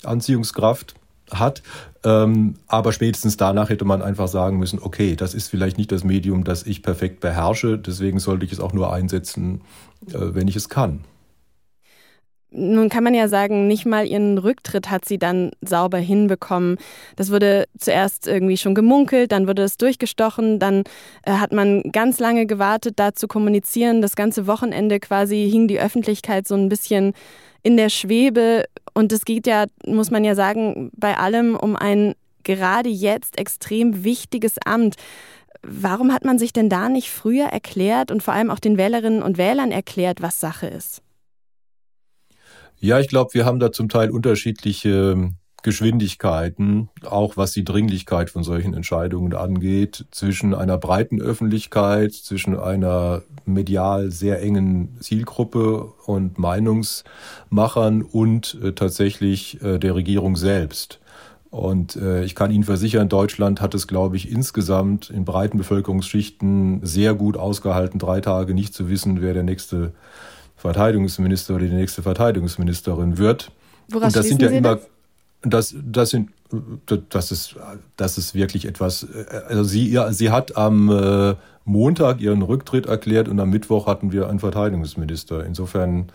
Anziehungskraft 0.03 0.95
hat. 1.29 1.61
Ähm, 2.05 2.55
aber 2.67 2.93
spätestens 2.93 3.35
danach 3.35 3.69
hätte 3.69 3.83
man 3.83 4.01
einfach 4.01 4.29
sagen 4.29 4.57
müssen, 4.57 4.79
okay, 4.81 5.17
das 5.17 5.33
ist 5.33 5.49
vielleicht 5.49 5.77
nicht 5.77 5.91
das 5.91 6.05
Medium, 6.05 6.45
das 6.45 6.63
ich 6.65 6.81
perfekt 6.81 7.19
beherrsche, 7.19 7.77
deswegen 7.77 8.19
sollte 8.19 8.45
ich 8.45 8.53
es 8.53 8.61
auch 8.61 8.71
nur 8.71 8.93
einsetzen, 8.93 9.61
wenn 10.01 10.47
ich 10.47 10.55
es 10.55 10.69
kann. 10.69 11.01
Nun 12.51 12.89
kann 12.89 13.03
man 13.03 13.13
ja 13.13 13.27
sagen, 13.27 13.67
nicht 13.67 13.85
mal 13.85 14.07
ihren 14.07 14.39
Rücktritt 14.39 14.89
hat 14.89 15.05
sie 15.05 15.19
dann 15.19 15.51
sauber 15.61 15.99
hinbekommen. 15.99 16.77
Das 17.15 17.31
wurde 17.31 17.65
zuerst 17.77 18.27
irgendwie 18.27 18.57
schon 18.57 18.73
gemunkelt, 18.73 19.31
dann 19.31 19.47
wurde 19.47 19.61
es 19.63 19.77
durchgestochen, 19.77 20.57
dann 20.57 20.83
äh, 21.23 21.33
hat 21.33 21.51
man 21.51 21.83
ganz 21.91 22.19
lange 22.19 22.47
gewartet, 22.47 22.95
da 22.97 23.13
zu 23.13 23.27
kommunizieren. 23.27 24.01
Das 24.01 24.15
ganze 24.15 24.47
Wochenende 24.47 24.99
quasi 24.99 25.47
hing 25.51 25.67
die 25.67 25.79
Öffentlichkeit 25.79 26.47
so 26.47 26.55
ein 26.55 26.69
bisschen 26.69 27.13
in 27.61 27.77
der 27.77 27.89
Schwebe. 27.89 28.65
Und 28.95 29.11
es 29.11 29.25
geht 29.25 29.45
ja, 29.45 29.65
muss 29.85 30.09
man 30.09 30.23
ja 30.23 30.33
sagen, 30.33 30.89
bei 30.95 31.17
allem 31.17 31.55
um 31.55 31.75
ein 31.75 32.15
gerade 32.43 32.89
jetzt 32.89 33.37
extrem 33.37 34.03
wichtiges 34.03 34.55
Amt. 34.65 34.95
Warum 35.61 36.13
hat 36.13 36.25
man 36.25 36.39
sich 36.39 36.53
denn 36.53 36.69
da 36.69 36.89
nicht 36.89 37.11
früher 37.11 37.45
erklärt 37.45 38.09
und 38.09 38.23
vor 38.23 38.33
allem 38.33 38.49
auch 38.49 38.59
den 38.59 38.77
Wählerinnen 38.77 39.21
und 39.21 39.37
Wählern 39.37 39.71
erklärt, 39.71 40.21
was 40.21 40.39
Sache 40.39 40.67
ist? 40.67 41.03
Ja, 42.81 42.99
ich 42.99 43.09
glaube, 43.09 43.33
wir 43.33 43.45
haben 43.45 43.59
da 43.59 43.73
zum 43.73 43.89
Teil 43.89 44.09
unterschiedliche 44.09 45.31
Geschwindigkeiten, 45.63 46.87
auch 47.03 47.35
was 47.35 47.51
die 47.51 47.65
Dringlichkeit 47.65 48.29
von 48.29 48.43
solchen 48.43 48.73
Entscheidungen 48.73 49.33
angeht, 49.33 50.05
zwischen 50.11 50.55
einer 50.55 50.77
breiten 50.77 51.21
Öffentlichkeit, 51.21 52.13
zwischen 52.13 52.57
einer 52.57 53.23
medial 53.45 54.11
sehr 54.11 54.41
engen 54.41 54.97
Zielgruppe 55.01 55.91
und 56.05 56.39
Meinungsmachern 56.39 58.01
und 58.01 58.57
äh, 58.63 58.71
tatsächlich 58.71 59.61
äh, 59.61 59.77
der 59.77 59.95
Regierung 59.95 60.37
selbst. 60.37 61.01
Und 61.49 61.97
äh, 61.97 62.23
ich 62.23 62.33
kann 62.33 62.51
Ihnen 62.51 62.63
versichern, 62.63 63.09
Deutschland 63.09 63.59
hat 63.59 63.73
es, 63.73 63.87
glaube 63.87 64.15
ich, 64.15 64.31
insgesamt 64.31 65.09
in 65.09 65.25
breiten 65.25 65.57
Bevölkerungsschichten 65.57 66.79
sehr 66.85 67.13
gut 67.15 67.35
ausgehalten, 67.35 67.99
drei 67.99 68.21
Tage 68.21 68.53
nicht 68.53 68.73
zu 68.73 68.87
wissen, 68.87 69.21
wer 69.21 69.33
der 69.33 69.43
nächste 69.43 69.91
Verteidigungsminister 70.59 71.55
oder 71.55 71.65
die 71.65 71.73
nächste 71.73 72.03
Verteidigungsministerin 72.03 73.17
wird. 73.17 73.51
Woraus 73.89 74.07
Und 74.07 74.15
das 74.15 74.27
sind 74.27 74.41
ja 74.41 74.49
Sie 74.49 74.57
immer, 74.57 74.79
das, 75.41 75.73
das 75.81 76.09
sind, 76.09 76.29
das 77.09 77.31
ist, 77.31 77.55
das 77.97 78.17
ist 78.17 78.35
wirklich 78.35 78.65
etwas. 78.65 79.07
Also 79.47 79.63
sie, 79.63 79.89
ja, 79.89 80.11
sie 80.11 80.31
hat 80.31 80.57
am 80.57 80.89
äh, 80.89 81.35
Montag 81.63 82.19
ihren 82.19 82.41
Rücktritt 82.41 82.87
erklärt 82.87 83.27
und 83.29 83.39
am 83.39 83.49
Mittwoch 83.49 83.87
hatten 83.87 84.11
wir 84.11 84.29
einen 84.29 84.39
Verteidigungsminister. 84.39 85.45
Insofern 85.45 86.11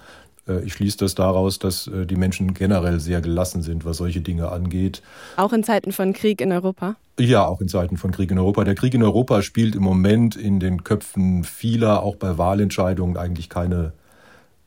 äh, 0.48 0.60
ich 0.64 0.74
schließe 0.74 0.98
das 0.98 1.14
daraus, 1.14 1.58
dass 1.58 1.86
äh, 1.86 2.06
die 2.06 2.16
Menschen 2.16 2.54
generell 2.54 3.00
sehr 3.00 3.20
gelassen 3.20 3.62
sind, 3.62 3.84
was 3.84 3.98
solche 3.98 4.20
Dinge 4.20 4.50
angeht. 4.50 5.02
Auch 5.36 5.52
in 5.52 5.64
Zeiten 5.64 5.92
von 5.92 6.12
Krieg 6.12 6.40
in 6.40 6.52
Europa? 6.52 6.96
Ja, 7.18 7.46
auch 7.46 7.60
in 7.60 7.68
Zeiten 7.68 7.96
von 7.96 8.10
Krieg 8.10 8.30
in 8.30 8.38
Europa. 8.38 8.64
Der 8.64 8.74
Krieg 8.74 8.94
in 8.94 9.02
Europa 9.02 9.42
spielt 9.42 9.74
im 9.74 9.82
Moment 9.82 10.36
in 10.36 10.60
den 10.60 10.84
Köpfen 10.84 11.44
vieler, 11.44 12.02
auch 12.02 12.16
bei 12.16 12.38
Wahlentscheidungen, 12.38 13.16
eigentlich 13.16 13.48
keine 13.48 13.92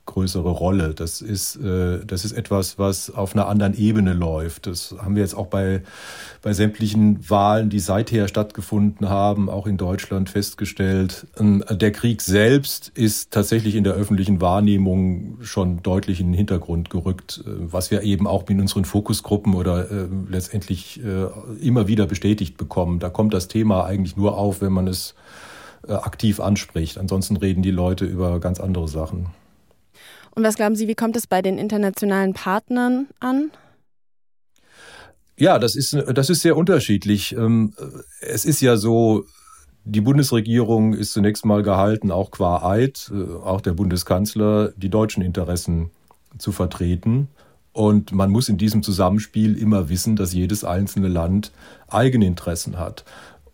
größere 0.08 0.50
Rolle. 0.50 0.96
Das 0.96 1.22
ist, 1.22 1.58
äh, 1.58 2.00
das 2.06 2.26
ist 2.26 2.32
etwas, 2.32 2.80
was 2.80 3.12
auf 3.12 3.36
einer 3.36 3.48
anderen 3.48 3.78
Ebene 3.78 4.14
läuft. 4.14 4.66
Das 4.66 4.96
haben 5.00 5.16
wir 5.16 5.22
jetzt 5.22 5.36
auch 5.36 5.46
bei, 5.46 5.84
bei 6.42 6.54
sämtlichen 6.54 7.30
Wahlen, 7.30 7.70
die 7.70 7.80
seither 7.80 8.28
stattgefunden 8.28 9.08
haben, 9.10 9.50
auch 9.50 9.68
in 9.68 9.78
Deutschland 9.78 10.30
festgestellt. 10.30 11.28
Ähm, 11.40 11.64
der 11.70 11.92
Krieg 11.92 12.22
selbst 12.22 12.92
ist 12.96 13.32
tatsächlich 13.32 13.76
in 13.76 13.84
der 13.84 13.94
öffentlichen 13.94 14.42
Wahrnehmung 14.42 15.38
schon 15.42 15.84
deutlich 15.84 16.20
in 16.20 16.28
den 16.28 16.34
Hintergrund 16.34 16.90
gerückt, 16.90 17.44
äh, 17.46 17.52
was 17.72 17.92
wir 17.92 18.02
eben 18.02 18.26
auch 18.26 18.50
in 18.50 18.60
unseren 18.60 18.86
Fokusgruppen 18.86 19.54
oder 19.54 19.92
äh, 19.92 20.08
letztendlich 20.30 21.00
äh, 21.04 21.28
immer 21.62 21.88
wieder 21.88 22.08
bestätigt 22.08 22.58
bekommen. 22.58 23.00
Da 23.00 23.10
kommt 23.10 23.34
das 23.34 23.48
Thema 23.48 23.86
eigentlich 23.86 24.18
nur 24.18 24.38
auf, 24.38 24.62
wenn 24.62 24.74
man 24.74 24.88
es 24.88 25.14
äh, 25.88 25.94
aktiv 25.94 26.40
anspricht. 26.40 26.98
Ansonsten 26.98 27.38
reden 27.38 27.62
die 27.62 27.72
Leute 27.72 28.06
über 28.06 28.40
ganz 28.40 28.60
andere 28.60 28.88
Sachen. 28.88 29.28
Und 30.38 30.44
was 30.44 30.54
glauben 30.54 30.76
Sie, 30.76 30.88
wie 30.88 30.94
kommt 30.94 31.16
es 31.16 31.26
bei 31.26 31.42
den 31.42 31.58
internationalen 31.58 32.36
Partnern 32.36 33.08
an? 33.20 33.50
Ja, 35.36 35.58
das 35.58 35.76
ist, 35.76 35.98
das 36.14 36.30
ist 36.30 36.44
sehr 36.44 36.56
unterschiedlich. 36.56 37.36
Ähm, 37.36 37.74
es 38.22 38.46
ist 38.46 38.62
ja 38.62 38.78
so, 38.78 39.26
die 39.84 40.00
Bundesregierung 40.00 40.94
ist 40.94 41.14
zunächst 41.14 41.44
mal 41.44 41.64
gehalten, 41.64 42.12
auch 42.12 42.30
qua 42.30 42.64
Eid, 42.70 43.12
äh, 43.12 43.34
auch 43.34 43.62
der 43.62 43.74
Bundeskanzler, 43.74 44.74
die 44.78 44.92
deutschen 44.92 45.24
Interessen 45.24 45.90
zu 46.38 46.52
vertreten. 46.52 47.30
Und 47.72 48.12
man 48.12 48.30
muss 48.30 48.48
in 48.48 48.60
diesem 48.60 48.84
Zusammenspiel 48.84 49.58
immer 49.58 49.90
wissen, 49.90 50.16
dass 50.16 50.36
jedes 50.36 50.64
einzelne 50.64 51.08
Land 51.08 51.52
eigene 51.88 52.28
Interessen 52.28 52.78
hat. 52.78 53.06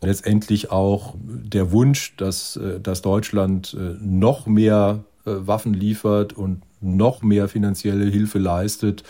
Letztendlich 0.01 0.69
auch 0.69 1.15
der 1.17 1.71
Wunsch, 1.71 2.17
dass, 2.17 2.57
äh, 2.57 2.81
dass 2.81 3.01
Deutschland 3.01 3.73
äh, 3.73 3.95
noch 4.01 4.47
mehr 4.47 5.05
Waffen 5.25 5.73
liefert 5.73 6.33
und 6.33 6.61
noch 6.81 7.21
mehr 7.21 7.47
finanzielle 7.47 8.05
Hilfe 8.05 8.39
leistet, 8.39 9.03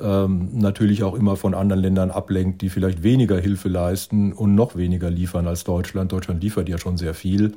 ähm, 0.00 0.48
natürlich 0.52 1.02
auch 1.04 1.14
immer 1.14 1.36
von 1.36 1.54
anderen 1.54 1.82
Ländern 1.82 2.10
ablenkt, 2.10 2.60
die 2.62 2.68
vielleicht 2.68 3.02
weniger 3.02 3.38
Hilfe 3.38 3.68
leisten 3.68 4.32
und 4.32 4.54
noch 4.54 4.76
weniger 4.76 5.10
liefern 5.10 5.46
als 5.46 5.64
Deutschland. 5.64 6.12
Deutschland 6.12 6.42
liefert 6.42 6.68
ja 6.68 6.78
schon 6.78 6.96
sehr 6.96 7.14
viel. 7.14 7.52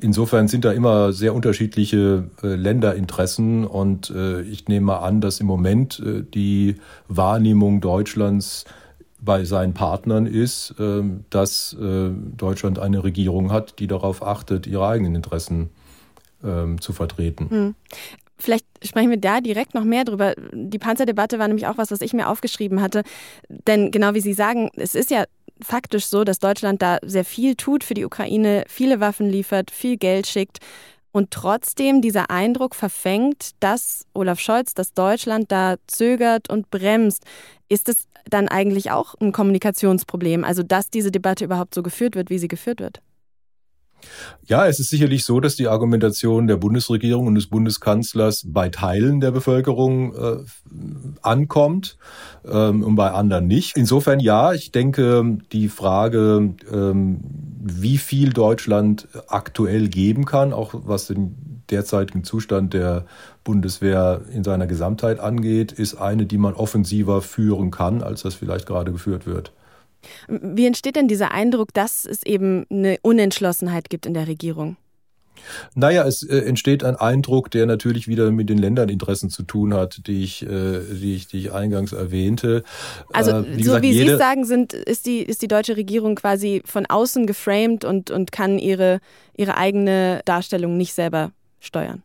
Insofern 0.00 0.48
sind 0.48 0.64
da 0.64 0.72
immer 0.72 1.12
sehr 1.12 1.34
unterschiedliche 1.34 2.24
äh, 2.42 2.54
Länderinteressen 2.54 3.66
und 3.66 4.10
äh, 4.10 4.40
ich 4.42 4.66
nehme 4.66 4.86
mal 4.86 4.98
an, 5.00 5.20
dass 5.20 5.38
im 5.40 5.46
Moment 5.46 6.00
äh, 6.00 6.22
die 6.22 6.76
Wahrnehmung 7.08 7.82
Deutschlands 7.82 8.64
bei 9.20 9.44
seinen 9.44 9.74
Partnern 9.74 10.26
ist, 10.26 10.74
äh, 10.80 11.02
dass 11.28 11.74
äh, 11.74 12.10
Deutschland 12.36 12.78
eine 12.78 13.04
Regierung 13.04 13.52
hat, 13.52 13.78
die 13.78 13.86
darauf 13.86 14.22
achtet, 14.22 14.66
ihre 14.66 14.86
eigenen 14.88 15.14
Interessen 15.14 15.68
ähm, 16.44 16.80
zu 16.80 16.92
vertreten. 16.92 17.50
Hm. 17.50 17.74
Vielleicht 18.38 18.66
sprechen 18.82 19.10
wir 19.10 19.18
da 19.18 19.40
direkt 19.40 19.74
noch 19.74 19.84
mehr 19.84 20.04
drüber. 20.04 20.34
Die 20.52 20.78
Panzerdebatte 20.78 21.38
war 21.38 21.46
nämlich 21.46 21.68
auch 21.68 21.78
was, 21.78 21.92
was 21.92 22.00
ich 22.00 22.12
mir 22.12 22.28
aufgeschrieben 22.28 22.82
hatte. 22.82 23.04
Denn 23.48 23.92
genau 23.92 24.14
wie 24.14 24.20
Sie 24.20 24.32
sagen, 24.32 24.70
es 24.74 24.96
ist 24.96 25.12
ja 25.12 25.24
faktisch 25.60 26.06
so, 26.06 26.24
dass 26.24 26.40
Deutschland 26.40 26.82
da 26.82 26.98
sehr 27.02 27.24
viel 27.24 27.54
tut 27.54 27.84
für 27.84 27.94
die 27.94 28.04
Ukraine, 28.04 28.64
viele 28.66 28.98
Waffen 28.98 29.28
liefert, 29.28 29.70
viel 29.70 29.96
Geld 29.96 30.26
schickt. 30.26 30.58
Und 31.12 31.30
trotzdem 31.30 32.00
dieser 32.00 32.30
Eindruck 32.30 32.74
verfängt, 32.74 33.50
dass 33.60 34.06
Olaf 34.14 34.40
Scholz, 34.40 34.74
dass 34.74 34.94
Deutschland 34.94 35.52
da 35.52 35.76
zögert 35.86 36.48
und 36.48 36.70
bremst. 36.70 37.24
Ist 37.68 37.88
es 37.88 38.08
dann 38.24 38.48
eigentlich 38.48 38.90
auch 38.90 39.14
ein 39.20 39.30
Kommunikationsproblem? 39.30 40.42
Also, 40.42 40.62
dass 40.62 40.88
diese 40.88 41.10
Debatte 41.10 41.44
überhaupt 41.44 41.74
so 41.74 41.82
geführt 41.82 42.16
wird, 42.16 42.30
wie 42.30 42.38
sie 42.38 42.48
geführt 42.48 42.80
wird? 42.80 43.02
Ja, 44.46 44.66
es 44.66 44.80
ist 44.80 44.90
sicherlich 44.90 45.24
so, 45.24 45.40
dass 45.40 45.56
die 45.56 45.68
Argumentation 45.68 46.46
der 46.46 46.56
Bundesregierung 46.56 47.26
und 47.26 47.34
des 47.34 47.46
Bundeskanzlers 47.46 48.44
bei 48.46 48.68
Teilen 48.68 49.20
der 49.20 49.30
Bevölkerung 49.30 50.14
äh, 50.14 50.36
ankommt 51.22 51.96
ähm, 52.44 52.82
und 52.82 52.96
bei 52.96 53.10
anderen 53.10 53.46
nicht. 53.46 53.76
Insofern 53.76 54.20
ja, 54.20 54.52
ich 54.52 54.72
denke, 54.72 55.38
die 55.52 55.68
Frage, 55.68 56.54
ähm, 56.72 57.20
wie 57.62 57.98
viel 57.98 58.32
Deutschland 58.32 59.08
aktuell 59.28 59.88
geben 59.88 60.24
kann, 60.24 60.52
auch 60.52 60.74
was 60.74 61.06
den 61.06 61.62
derzeitigen 61.70 62.24
Zustand 62.24 62.74
der 62.74 63.06
Bundeswehr 63.44 64.20
in 64.32 64.44
seiner 64.44 64.66
Gesamtheit 64.66 65.20
angeht, 65.20 65.72
ist 65.72 65.94
eine, 65.94 66.26
die 66.26 66.38
man 66.38 66.54
offensiver 66.54 67.22
führen 67.22 67.70
kann, 67.70 68.02
als 68.02 68.22
das 68.22 68.34
vielleicht 68.34 68.66
gerade 68.66 68.92
geführt 68.92 69.26
wird. 69.26 69.52
Wie 70.28 70.66
entsteht 70.66 70.96
denn 70.96 71.08
dieser 71.08 71.32
Eindruck, 71.32 71.74
dass 71.74 72.04
es 72.04 72.22
eben 72.24 72.66
eine 72.70 72.98
Unentschlossenheit 73.02 73.90
gibt 73.90 74.06
in 74.06 74.14
der 74.14 74.26
Regierung? 74.28 74.76
Naja, 75.74 76.06
es 76.06 76.22
äh, 76.22 76.38
entsteht 76.38 76.84
ein 76.84 76.96
Eindruck, 76.96 77.50
der 77.50 77.66
natürlich 77.66 78.08
wieder 78.08 78.30
mit 78.30 78.48
den 78.48 78.58
Länderinteressen 78.58 79.30
zu 79.30 79.42
tun 79.42 79.74
hat, 79.74 80.06
die 80.06 80.22
ich, 80.22 80.42
äh, 80.42 80.80
die 80.92 81.14
ich, 81.14 81.26
die 81.26 81.38
ich 81.38 81.52
eingangs 81.52 81.92
erwähnte. 81.92 82.62
Also, 83.12 83.32
äh, 83.32 83.56
wie 83.56 83.62
so 83.64 83.70
gesagt, 83.70 83.82
wie 83.82 83.92
Sie 83.92 84.06
es 84.06 84.18
sagen, 84.18 84.44
sind, 84.44 84.72
ist, 84.72 85.06
die, 85.06 85.20
ist 85.20 85.42
die 85.42 85.48
deutsche 85.48 85.76
Regierung 85.76 86.14
quasi 86.14 86.62
von 86.64 86.86
außen 86.86 87.26
geframed 87.26 87.84
und, 87.84 88.10
und 88.10 88.32
kann 88.32 88.58
ihre, 88.58 89.00
ihre 89.36 89.56
eigene 89.56 90.20
Darstellung 90.24 90.76
nicht 90.76 90.94
selber 90.94 91.32
steuern. 91.60 92.02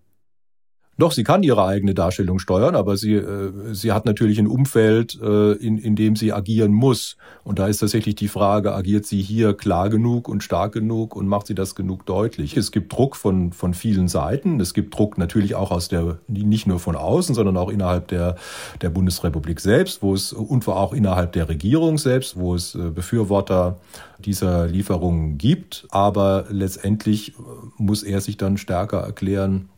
Doch, 1.00 1.12
sie 1.12 1.24
kann 1.24 1.44
ihre 1.44 1.63
eigene 1.63 1.94
Darstellung 1.94 2.39
steuern, 2.39 2.75
aber 2.75 2.98
sie, 2.98 3.13
äh, 3.13 3.51
sie 3.72 3.92
hat 3.92 4.06
natürlich 4.06 4.39
ein 4.39 4.48
Umfeld, 4.48 5.20
äh, 5.22 5.51
in, 5.54 5.77
in 5.77 5.96
dem 5.96 6.16
sie 6.16 6.34
agieren 6.34 6.74
muss. 6.74 7.18
Und 7.44 7.60
da 7.60 7.68
ist 7.68 7.77
tatsächlich 7.77 8.16
die 8.16 8.27
Frage, 8.27 8.74
agiert 8.74 9.06
sie 9.06 9.22
hier 9.22 9.54
klar 9.54 9.89
genug 9.89 10.27
und 10.27 10.44
stark 10.44 10.74
genug 10.74 11.16
und 11.16 11.27
macht 11.27 11.46
sie 11.46 11.54
das 11.54 11.75
genug 11.75 12.08
deutlich? 12.08 12.58
Es 12.58 12.72
gibt 12.72 12.92
Druck 12.92 13.16
von, 13.16 13.51
von 13.51 13.75
vielen 13.75 14.08
Seiten. 14.08 14.60
Es 14.60 14.74
gibt 14.74 14.98
Druck 14.98 15.20
natürlich 15.20 15.54
auch 15.54 15.70
aus 15.70 15.88
der, 15.88 16.18
nicht 16.27 16.66
nur 16.66 16.80
von 16.80 16.96
außen, 16.96 17.36
sondern 17.36 17.58
auch 17.58 17.70
innerhalb 17.70 18.08
der, 18.08 18.36
der 18.82 18.89
Bundesrepublik 18.89 19.60
selbst, 19.60 20.01
wo 20.01 20.16
es, 20.16 20.34
und 20.34 20.68
auch 20.68 20.94
innerhalb 20.94 21.32
der 21.34 21.48
Regierung 21.48 22.00
selbst, 22.00 22.38
wo 22.38 22.56
es 22.56 22.74
äh, 22.74 22.89
Befürworter 22.89 23.77
dieser 24.18 24.66
Lieferungen 24.66 25.38
gibt. 25.38 25.88
Aber 25.92 26.46
letztendlich 26.50 27.30
äh, 27.30 27.34
muss 27.77 28.01
er 28.01 28.20
sich 28.20 28.38
dann 28.38 28.58
stärker 28.58 29.00
erklären, 29.01 29.70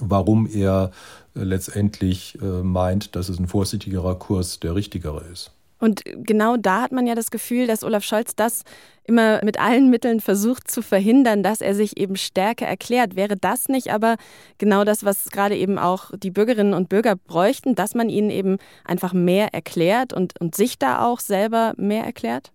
warum 0.00 0.46
er 0.46 0.90
äh, 1.34 1.42
letztendlich 1.42 2.38
äh, 2.40 2.62
meint, 2.62 3.16
dass 3.16 3.28
es 3.28 3.38
ein 3.38 3.48
vorsichtigerer 3.48 4.18
Kurs 4.18 4.60
der 4.60 4.74
richtigere 4.74 5.24
ist. 5.32 5.52
Und 5.82 6.04
genau 6.04 6.56
da 6.56 6.82
hat 6.82 6.92
man 6.92 7.08
ja 7.08 7.16
das 7.16 7.32
Gefühl, 7.32 7.66
dass 7.66 7.82
Olaf 7.82 8.04
Scholz 8.04 8.36
das 8.36 8.62
immer 9.02 9.44
mit 9.44 9.58
allen 9.58 9.90
Mitteln 9.90 10.20
versucht 10.20 10.70
zu 10.70 10.80
verhindern, 10.80 11.42
dass 11.42 11.60
er 11.60 11.74
sich 11.74 11.96
eben 11.96 12.14
stärker 12.14 12.66
erklärt. 12.66 13.16
Wäre 13.16 13.36
das 13.36 13.66
nicht 13.66 13.92
aber 13.92 14.14
genau 14.58 14.84
das, 14.84 15.04
was 15.04 15.30
gerade 15.30 15.56
eben 15.56 15.78
auch 15.78 16.12
die 16.16 16.30
Bürgerinnen 16.30 16.74
und 16.74 16.88
Bürger 16.88 17.16
bräuchten, 17.16 17.74
dass 17.74 17.96
man 17.96 18.10
ihnen 18.10 18.30
eben 18.30 18.58
einfach 18.84 19.12
mehr 19.12 19.54
erklärt 19.54 20.12
und, 20.12 20.40
und 20.40 20.54
sich 20.54 20.78
da 20.78 21.04
auch 21.04 21.18
selber 21.18 21.74
mehr 21.76 22.04
erklärt? 22.04 22.52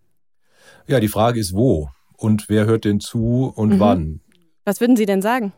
Ja, 0.87 1.01
die 1.01 1.09
Frage 1.09 1.41
ist, 1.41 1.53
wo 1.53 1.89
und 2.15 2.47
wer 2.47 2.65
hört 2.65 2.85
denn 2.85 3.01
zu 3.01 3.51
und 3.53 3.75
mhm. 3.75 3.79
wann? 3.81 4.21
Was 4.63 4.79
würden 4.79 4.95
Sie 4.95 5.05
denn 5.05 5.21
sagen? 5.21 5.51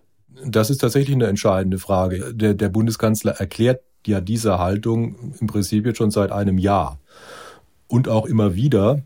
Das 0.46 0.70
ist 0.70 0.80
tatsächlich 0.80 1.16
eine 1.16 1.28
entscheidende 1.28 1.80
Frage. 1.80 2.34
Der, 2.34 2.54
der 2.54 2.70
Bundeskanzler 2.70 3.34
erklärt 3.34 3.82
ja 4.06 4.22
diese 4.22 4.60
Haltung 4.60 5.34
im 5.40 5.48
Prinzip 5.48 5.86
jetzt 5.86 5.98
schon 5.98 6.12
seit 6.12 6.32
einem 6.32 6.58
Jahr. 6.58 7.00
Und 7.88 8.08
auch 8.08 8.26
immer 8.26 8.56
wieder, 8.56 9.02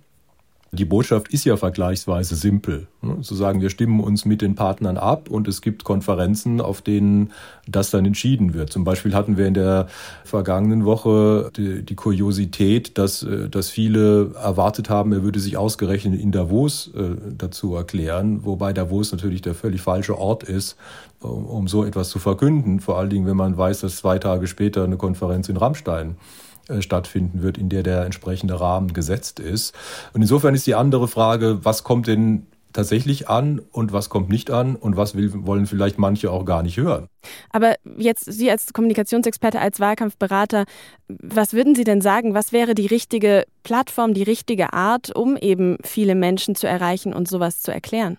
die 0.73 0.85
Botschaft 0.85 1.27
ist 1.27 1.45
ja 1.45 1.55
vergleichsweise 1.55 2.35
simpel. 2.35 2.87
Ne? 3.01 3.21
Zu 3.21 3.35
sagen, 3.35 3.61
wir 3.61 3.69
stimmen 3.69 3.99
uns 3.99 4.25
mit 4.25 4.41
den 4.41 4.55
Partnern 4.55 4.97
ab 4.97 5.29
und 5.29 5.47
es 5.47 5.61
gibt 5.61 5.83
Konferenzen, 5.83 6.61
auf 6.61 6.81
denen 6.81 7.31
das 7.67 7.91
dann 7.91 8.05
entschieden 8.05 8.55
wird. 8.55 8.71
Zum 8.71 8.83
Beispiel 8.83 9.13
hatten 9.13 9.37
wir 9.37 9.45
in 9.45 9.53
der 9.53 9.87
vergangenen 10.25 10.83
Woche 10.83 11.51
die, 11.55 11.83
die 11.83 11.93
Kuriosität, 11.93 12.97
dass, 12.97 13.21
äh, 13.21 13.49
dass 13.49 13.69
viele 13.69 14.33
erwartet 14.33 14.89
haben, 14.89 15.13
er 15.13 15.21
würde 15.21 15.39
sich 15.39 15.57
ausgerechnet 15.57 16.19
in 16.19 16.31
Davos 16.31 16.91
äh, 16.95 17.17
dazu 17.37 17.75
erklären, 17.75 18.43
wobei 18.43 18.73
Davos 18.73 19.11
natürlich 19.11 19.43
der 19.43 19.53
völlig 19.53 19.81
falsche 19.81 20.17
Ort 20.17 20.41
ist, 20.41 20.75
um 21.19 21.67
so 21.67 21.85
etwas 21.85 22.09
zu 22.09 22.17
verkünden. 22.17 22.79
Vor 22.79 22.97
allen 22.97 23.11
Dingen, 23.11 23.27
wenn 23.27 23.37
man 23.37 23.55
weiß, 23.55 23.81
dass 23.81 23.97
zwei 23.97 24.17
Tage 24.17 24.47
später 24.47 24.83
eine 24.83 24.97
Konferenz 24.97 25.49
in 25.49 25.57
Rammstein 25.57 26.17
stattfinden 26.79 27.41
wird, 27.41 27.57
in 27.57 27.69
der 27.69 27.83
der 27.83 28.05
entsprechende 28.05 28.59
Rahmen 28.59 28.93
gesetzt 28.93 29.39
ist. 29.39 29.75
Und 30.13 30.21
insofern 30.21 30.55
ist 30.55 30.67
die 30.67 30.75
andere 30.75 31.07
Frage, 31.07 31.59
was 31.63 31.83
kommt 31.83 32.07
denn 32.07 32.47
tatsächlich 32.73 33.29
an 33.29 33.61
und 33.71 33.93
was 33.93 34.09
kommt 34.09 34.29
nicht 34.29 34.51
an 34.51 34.75
und 34.75 34.97
was 34.97 35.15
will, 35.15 35.31
wollen 35.45 35.67
vielleicht 35.67 35.99
manche 35.99 36.31
auch 36.31 36.43
gar 36.43 36.63
nicht 36.63 36.77
hören. 36.77 37.07
Aber 37.51 37.75
jetzt 37.97 38.25
Sie 38.25 38.49
als 38.49 38.73
Kommunikationsexperte, 38.73 39.59
als 39.59 39.79
Wahlkampfberater, 39.79 40.65
was 41.07 41.53
würden 41.53 41.75
Sie 41.75 41.83
denn 41.83 42.01
sagen, 42.01 42.33
was 42.33 42.51
wäre 42.51 42.75
die 42.75 42.87
richtige 42.87 43.45
Plattform, 43.63 44.13
die 44.13 44.23
richtige 44.23 44.73
Art, 44.73 45.15
um 45.15 45.37
eben 45.37 45.77
viele 45.83 46.15
Menschen 46.15 46.55
zu 46.55 46.67
erreichen 46.67 47.13
und 47.13 47.27
sowas 47.27 47.61
zu 47.61 47.71
erklären? 47.71 48.17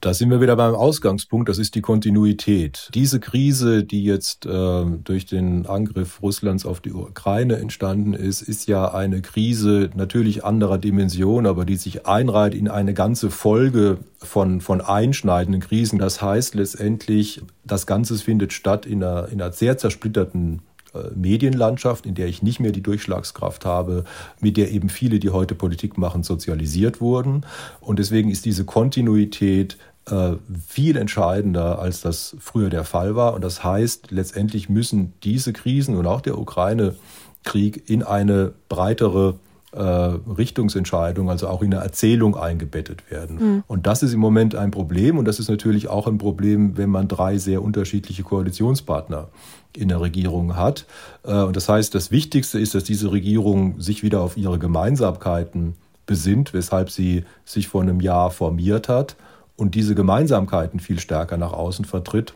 Da 0.00 0.14
sind 0.14 0.30
wir 0.30 0.40
wieder 0.40 0.56
beim 0.56 0.74
Ausgangspunkt, 0.74 1.50
das 1.50 1.58
ist 1.58 1.74
die 1.74 1.82
Kontinuität. 1.82 2.88
Diese 2.94 3.20
Krise, 3.20 3.84
die 3.84 4.02
jetzt 4.02 4.46
äh, 4.46 4.84
durch 5.04 5.26
den 5.26 5.66
Angriff 5.66 6.22
Russlands 6.22 6.64
auf 6.64 6.80
die 6.80 6.92
Ukraine 6.92 7.56
entstanden 7.56 8.14
ist, 8.14 8.40
ist 8.40 8.66
ja 8.66 8.94
eine 8.94 9.20
Krise 9.20 9.90
natürlich 9.94 10.42
anderer 10.42 10.78
Dimension, 10.78 11.46
aber 11.46 11.66
die 11.66 11.76
sich 11.76 12.06
einreiht 12.06 12.54
in 12.54 12.68
eine 12.68 12.94
ganze 12.94 13.30
Folge 13.30 13.98
von, 14.16 14.62
von 14.62 14.80
einschneidenden 14.80 15.60
Krisen. 15.60 15.98
Das 15.98 16.22
heißt 16.22 16.54
letztendlich, 16.54 17.42
das 17.64 17.86
Ganze 17.86 18.16
findet 18.16 18.54
statt 18.54 18.86
in 18.86 19.04
einer, 19.04 19.28
in 19.28 19.42
einer 19.42 19.52
sehr 19.52 19.76
zersplitterten 19.76 20.62
äh, 20.94 21.10
Medienlandschaft, 21.14 22.04
in 22.04 22.14
der 22.14 22.26
ich 22.26 22.42
nicht 22.42 22.58
mehr 22.58 22.72
die 22.72 22.82
Durchschlagskraft 22.82 23.64
habe, 23.64 24.04
mit 24.40 24.56
der 24.56 24.70
eben 24.72 24.88
viele, 24.88 25.20
die 25.20 25.30
heute 25.30 25.54
Politik 25.54 25.98
machen, 25.98 26.22
sozialisiert 26.22 27.00
wurden. 27.00 27.46
Und 27.80 27.98
deswegen 27.98 28.30
ist 28.30 28.44
diese 28.44 28.64
Kontinuität 28.64 29.76
äh, 30.06 30.36
viel 30.66 30.96
entscheidender, 30.96 31.78
als 31.78 32.00
das 32.00 32.36
früher 32.40 32.70
der 32.70 32.84
Fall 32.84 33.16
war. 33.16 33.34
Und 33.34 33.44
das 33.44 33.62
heißt, 33.62 34.10
letztendlich 34.10 34.68
müssen 34.68 35.12
diese 35.22 35.52
Krisen 35.52 35.96
und 35.96 36.06
auch 36.06 36.20
der 36.20 36.38
Ukraine-Krieg 36.38 37.88
in 37.88 38.02
eine 38.02 38.52
breitere 38.68 39.36
äh, 39.72 39.82
Richtungsentscheidung, 39.82 41.30
also 41.30 41.48
auch 41.48 41.62
in 41.62 41.72
eine 41.72 41.84
Erzählung 41.84 42.36
eingebettet 42.36 43.10
werden. 43.10 43.36
Mhm. 43.36 43.62
Und 43.68 43.86
das 43.86 44.02
ist 44.02 44.12
im 44.12 44.20
Moment 44.20 44.54
ein 44.54 44.70
Problem 44.70 45.18
und 45.18 45.26
das 45.26 45.38
ist 45.38 45.48
natürlich 45.48 45.88
auch 45.88 46.08
ein 46.08 46.18
Problem, 46.18 46.76
wenn 46.76 46.90
man 46.90 47.06
drei 47.06 47.38
sehr 47.38 47.62
unterschiedliche 47.62 48.22
Koalitionspartner 48.22 49.28
in 49.76 49.88
der 49.88 50.00
Regierung 50.00 50.56
hat. 50.56 50.86
Äh, 51.24 51.42
und 51.42 51.54
das 51.54 51.68
heißt, 51.68 51.94
das 51.94 52.10
Wichtigste 52.10 52.58
ist, 52.58 52.74
dass 52.74 52.84
diese 52.84 53.12
Regierung 53.12 53.80
sich 53.80 54.02
wieder 54.02 54.22
auf 54.22 54.36
ihre 54.36 54.58
Gemeinsamkeiten 54.58 55.74
besinnt, 56.06 56.52
weshalb 56.52 56.90
sie 56.90 57.24
sich 57.44 57.68
vor 57.68 57.82
einem 57.82 58.00
Jahr 58.00 58.30
formiert 58.30 58.88
hat 58.88 59.14
und 59.60 59.74
diese 59.74 59.94
Gemeinsamkeiten 59.94 60.80
viel 60.80 60.98
stärker 60.98 61.36
nach 61.36 61.52
außen 61.52 61.84
vertritt 61.84 62.32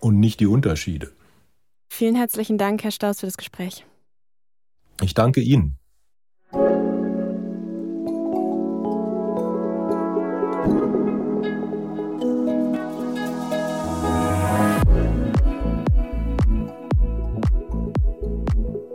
und 0.00 0.18
nicht 0.18 0.40
die 0.40 0.48
Unterschiede. 0.48 1.12
Vielen 1.88 2.16
herzlichen 2.16 2.58
Dank, 2.58 2.82
Herr 2.82 2.90
Staus, 2.90 3.20
für 3.20 3.26
das 3.26 3.36
Gespräch. 3.36 3.86
Ich 5.00 5.14
danke 5.14 5.40
Ihnen. 5.40 5.78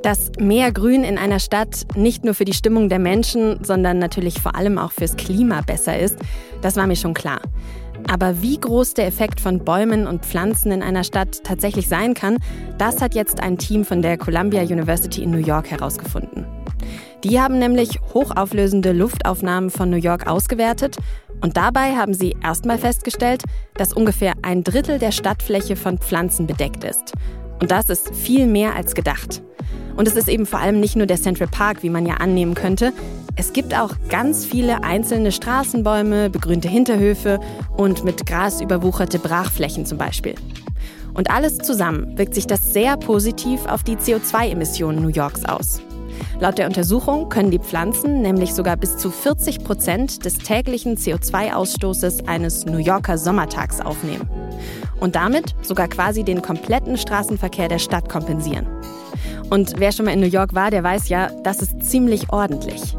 Dass 0.04 0.32
mehr 0.40 0.72
Grün 0.72 1.04
in 1.04 1.18
einer 1.18 1.40
Stadt 1.40 1.86
nicht 1.96 2.24
nur 2.24 2.34
für 2.34 2.46
die 2.46 2.54
Stimmung 2.54 2.88
der 2.88 3.00
Menschen, 3.00 3.64
sondern 3.64 4.00
natürlich 4.00 4.40
vor 4.40 4.56
allem 4.56 4.78
auch 4.78 4.92
fürs 4.92 5.18
Klima 5.18 5.62
besser 5.62 6.00
ist, 6.00 6.18
das 6.62 6.78
war 6.78 6.88
mir 6.88 6.96
schon 6.96 7.14
klar. 7.14 7.42
Aber 8.08 8.42
wie 8.42 8.58
groß 8.58 8.94
der 8.94 9.08
Effekt 9.08 9.42
von 9.42 9.66
Bäumen 9.66 10.08
und 10.08 10.26
Pflanzen 10.26 10.72
in 10.72 10.82
einer 10.82 11.04
Stadt 11.04 11.44
tatsächlich 11.44 11.90
sein 11.90 12.14
kann, 12.14 12.38
das 12.78 13.02
hat 13.02 13.14
jetzt 13.14 13.44
ein 13.44 13.58
Team 13.58 13.84
von 13.84 14.02
der 14.02 14.18
Columbia 14.18 14.62
University 14.62 15.22
in 15.22 15.32
New 15.32 15.46
York 15.46 15.70
herausgefunden. 15.70 16.46
Die 17.26 17.42
haben 17.42 17.60
nämlich 17.60 18.00
hochauflösende 18.14 18.94
Luftaufnahmen 18.94 19.70
von 19.70 19.90
New 19.90 19.98
York 19.98 20.28
ausgewertet 20.28 20.96
und 21.42 21.58
dabei 21.58 21.96
haben 21.98 22.14
sie 22.14 22.38
erstmal 22.42 22.78
festgestellt, 22.78 23.44
dass 23.76 23.92
ungefähr 23.92 24.34
ein 24.42 24.64
Drittel 24.64 25.00
der 25.00 25.12
Stadtfläche 25.12 25.76
von 25.76 25.98
Pflanzen 25.98 26.48
bedeckt 26.48 26.86
ist. 26.86 27.14
Und 27.60 27.72
das 27.72 27.90
ist 27.90 28.16
viel 28.16 28.48
mehr 28.48 28.76
als 28.76 28.96
gedacht. 28.96 29.42
Und 30.00 30.08
es 30.08 30.16
ist 30.16 30.30
eben 30.30 30.46
vor 30.46 30.60
allem 30.60 30.80
nicht 30.80 30.96
nur 30.96 31.08
der 31.08 31.18
Central 31.18 31.50
Park, 31.50 31.84
wie 31.84 31.90
man 31.90 32.06
ja 32.06 32.14
annehmen 32.14 32.54
könnte. 32.54 32.94
Es 33.36 33.52
gibt 33.52 33.78
auch 33.78 33.96
ganz 34.08 34.46
viele 34.46 34.82
einzelne 34.82 35.34
Straßenbäume, 35.34 36.30
begrünte 36.30 36.70
Hinterhöfe 36.70 37.42
und 37.76 38.06
mit 38.06 38.26
Gras 38.26 38.62
überwucherte 38.62 39.20
Brachflächen 39.20 39.86
zum 39.86 39.98
Beispiel. 39.98 40.36
Und 41.14 41.30
alles 41.30 41.58
zusammen 41.58 42.18
wirkt 42.18 42.34
sich 42.34 42.48
das 42.48 42.72
sehr 42.72 42.96
positiv 42.96 43.66
auf 43.66 43.84
die 43.84 43.98
CO2-Emissionen 43.98 45.02
New 45.02 45.10
Yorks 45.10 45.44
aus. 45.44 45.82
Laut 46.40 46.58
der 46.58 46.68
Untersuchung 46.68 47.28
können 47.28 47.52
die 47.52 47.60
Pflanzen 47.60 48.22
nämlich 48.22 48.54
sogar 48.54 48.78
bis 48.78 48.96
zu 48.96 49.12
40 49.12 49.66
Prozent 49.66 50.24
des 50.24 50.38
täglichen 50.38 50.96
CO2-Ausstoßes 50.96 52.26
eines 52.26 52.66
New 52.66 52.78
Yorker 52.78 53.18
Sommertags 53.18 53.82
aufnehmen. 53.82 54.30
Und 55.02 55.18
damit 55.18 55.56
sogar 55.62 55.90
quasi 55.90 56.24
den 56.24 56.42
kompletten 56.42 56.98
Straßenverkehr 56.98 57.68
der 57.68 57.80
Stadt 57.80 58.08
kompensieren. 58.08 58.66
Und 59.50 59.74
wer 59.78 59.92
schon 59.92 60.06
mal 60.06 60.14
in 60.14 60.20
New 60.20 60.28
York 60.28 60.54
war, 60.54 60.72
der 60.72 60.84
weiß 60.84 61.10
ja, 61.10 61.30
das 61.44 61.62
ist 61.62 61.84
ziemlich 61.84 62.32
ordentlich. 62.32 62.96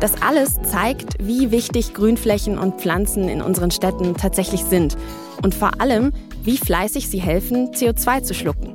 Das 0.00 0.20
alles 0.22 0.60
zeigt, 0.62 1.14
wie 1.20 1.50
wichtig 1.50 1.94
Grünflächen 1.94 2.58
und 2.58 2.80
Pflanzen 2.80 3.28
in 3.28 3.42
unseren 3.42 3.70
Städten 3.70 4.14
tatsächlich 4.14 4.64
sind 4.64 4.96
und 5.42 5.54
vor 5.54 5.80
allem, 5.80 6.12
wie 6.42 6.56
fleißig 6.56 7.08
sie 7.08 7.20
helfen, 7.20 7.72
CO2 7.72 8.22
zu 8.22 8.34
schlucken. 8.34 8.74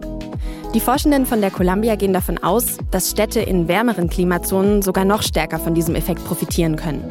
Die 0.76 0.82
Forschenden 0.82 1.26
von 1.26 1.40
der 1.40 1.52
Columbia 1.52 1.96
gehen 1.96 2.12
davon 2.12 2.38
aus, 2.38 2.78
dass 2.92 3.10
Städte 3.10 3.40
in 3.40 3.70
wärmeren 3.70 4.10
Klimazonen 4.10 4.82
sogar 4.82 5.06
noch 5.06 5.24
stärker 5.24 5.58
von 5.58 5.74
diesem 5.74 5.96
Effekt 5.96 6.26
profitieren 6.26 6.76
können. 6.76 7.06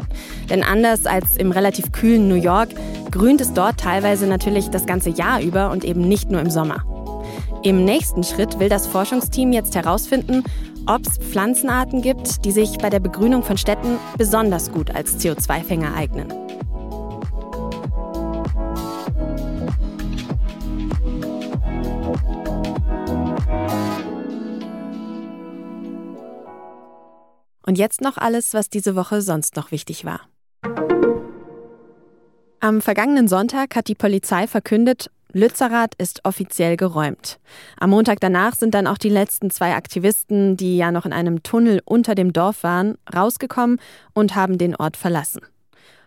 Denn 0.51 0.63
anders 0.63 1.07
als 1.07 1.39
im 1.39 1.51
relativ 1.51 1.91
kühlen 1.91 2.29
New 2.29 2.35
York 2.35 2.69
grünt 3.11 3.41
es 3.41 3.55
dort 3.55 3.81
teilweise 3.81 4.27
natürlich 4.27 4.69
das 4.69 4.85
ganze 4.85 5.09
Jahr 5.09 5.41
über 5.41 5.71
und 5.71 5.83
eben 5.83 6.07
nicht 6.07 6.31
nur 6.31 6.43
im 6.43 6.51
Sommer. 6.51 6.85
Im 7.65 7.87
nächsten 7.87 8.23
Schritt 8.25 8.59
will 8.59 8.69
das 8.69 8.87
Forschungsteam 8.87 9.51
jetzt 9.51 9.75
herausfinden, 9.75 10.45
ob 10.87 11.01
es 11.07 11.17
Pflanzenarten 11.17 12.03
gibt, 12.03 12.45
die 12.45 12.53
sich 12.53 12.77
bei 12.77 12.91
der 12.91 13.01
Begrünung 13.01 13.43
von 13.43 13.57
Städten 13.57 13.97
besonders 14.19 14.71
gut 14.71 14.95
als 14.95 15.19
CO2-Fänger 15.19 15.95
eignen. 15.95 16.31
Und 27.65 27.79
jetzt 27.79 28.03
noch 28.03 28.19
alles, 28.19 28.53
was 28.53 28.69
diese 28.69 28.95
Woche 28.95 29.23
sonst 29.23 29.57
noch 29.57 29.71
wichtig 29.71 30.05
war. 30.05 30.21
Am 32.61 32.83
vergangenen 32.83 33.27
Sonntag 33.27 33.75
hat 33.75 33.89
die 33.89 33.95
Polizei 33.95 34.47
verkündet, 34.47 35.11
Lützerath 35.35 35.95
ist 35.99 36.25
offiziell 36.25 36.77
geräumt. 36.77 37.39
Am 37.79 37.91
Montag 37.91 38.21
danach 38.21 38.55
sind 38.55 38.73
dann 38.73 38.87
auch 38.87 38.99
die 38.99 39.09
letzten 39.09 39.51
zwei 39.51 39.75
Aktivisten, 39.75 40.57
die 40.57 40.77
ja 40.77 40.93
noch 40.93 41.07
in 41.07 41.13
einem 41.13 41.43
Tunnel 41.43 41.83
unter 41.85 42.15
dem 42.15 42.33
Dorf 42.33 42.63
waren, 42.63 42.97
rausgekommen 43.15 43.81
und 44.15 44.37
haben 44.37 44.59
den 44.59 44.77
Ort 44.77 44.97
verlassen. 44.97 45.41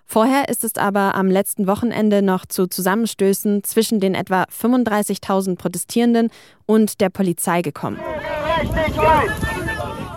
Vorher 0.05 0.47
ist 0.47 0.63
es 0.63 0.77
aber 0.77 1.15
am 1.15 1.27
letzten 1.27 1.67
Wochenende 1.67 2.21
noch 2.21 2.45
zu 2.45 2.67
Zusammenstößen 2.67 3.65
zwischen 3.65 3.99
den 3.99 4.15
etwa 4.15 4.43
35.000 4.43 5.57
Protestierenden 5.57 6.29
und 6.65 7.01
der 7.01 7.09
Polizei 7.09 7.61
gekommen. 7.61 7.99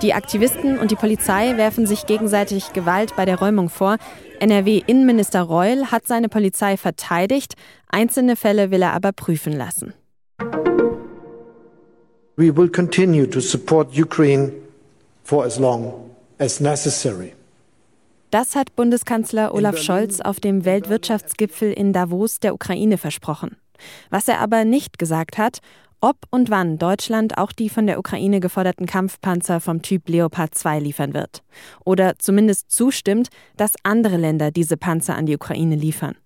Die 0.02 0.14
Aktivisten 0.14 0.78
und 0.78 0.90
die 0.90 0.96
Polizei 0.96 1.58
werfen 1.58 1.86
sich 1.86 2.06
gegenseitig 2.06 2.72
Gewalt 2.72 3.16
bei 3.16 3.26
der 3.26 3.38
Räumung 3.38 3.68
vor. 3.68 3.98
NRW-Innenminister 4.38 5.42
Reul 5.42 5.86
hat 5.90 6.06
seine 6.06 6.30
Polizei 6.30 6.78
verteidigt, 6.78 7.52
einzelne 7.86 8.36
Fälle 8.36 8.70
will 8.70 8.80
er 8.80 8.94
aber 8.94 9.12
prüfen 9.12 9.52
lassen. 9.52 9.92
We 12.36 12.56
will 12.56 12.70
continue 12.70 13.28
to 13.28 13.40
support 13.40 13.98
Ukraine 13.98 14.52
for 15.22 15.44
as 15.44 15.58
long 15.58 15.92
as 16.38 16.60
necessary. 16.60 17.34
Das 18.30 18.56
hat 18.56 18.74
Bundeskanzler 18.76 19.52
Olaf 19.52 19.76
Scholz 19.76 20.22
auf 20.22 20.40
dem 20.40 20.64
Weltwirtschaftsgipfel 20.64 21.72
in 21.72 21.92
Davos 21.92 22.40
der 22.40 22.54
Ukraine 22.54 22.96
versprochen. 22.96 23.56
Was 24.08 24.28
er 24.28 24.40
aber 24.40 24.64
nicht 24.64 24.98
gesagt 24.98 25.36
hat, 25.36 25.58
ob 26.00 26.16
und 26.30 26.50
wann 26.50 26.78
Deutschland 26.78 27.38
auch 27.38 27.52
die 27.52 27.68
von 27.68 27.86
der 27.86 27.98
Ukraine 27.98 28.40
geforderten 28.40 28.86
Kampfpanzer 28.86 29.60
vom 29.60 29.82
Typ 29.82 30.08
Leopard 30.08 30.54
2 30.54 30.80
liefern 30.80 31.14
wird. 31.14 31.42
Oder 31.84 32.18
zumindest 32.18 32.70
zustimmt, 32.70 33.28
dass 33.56 33.74
andere 33.82 34.16
Länder 34.16 34.50
diese 34.50 34.76
Panzer 34.76 35.16
an 35.16 35.26
die 35.26 35.34
Ukraine 35.34 35.76
liefern. 35.76 36.16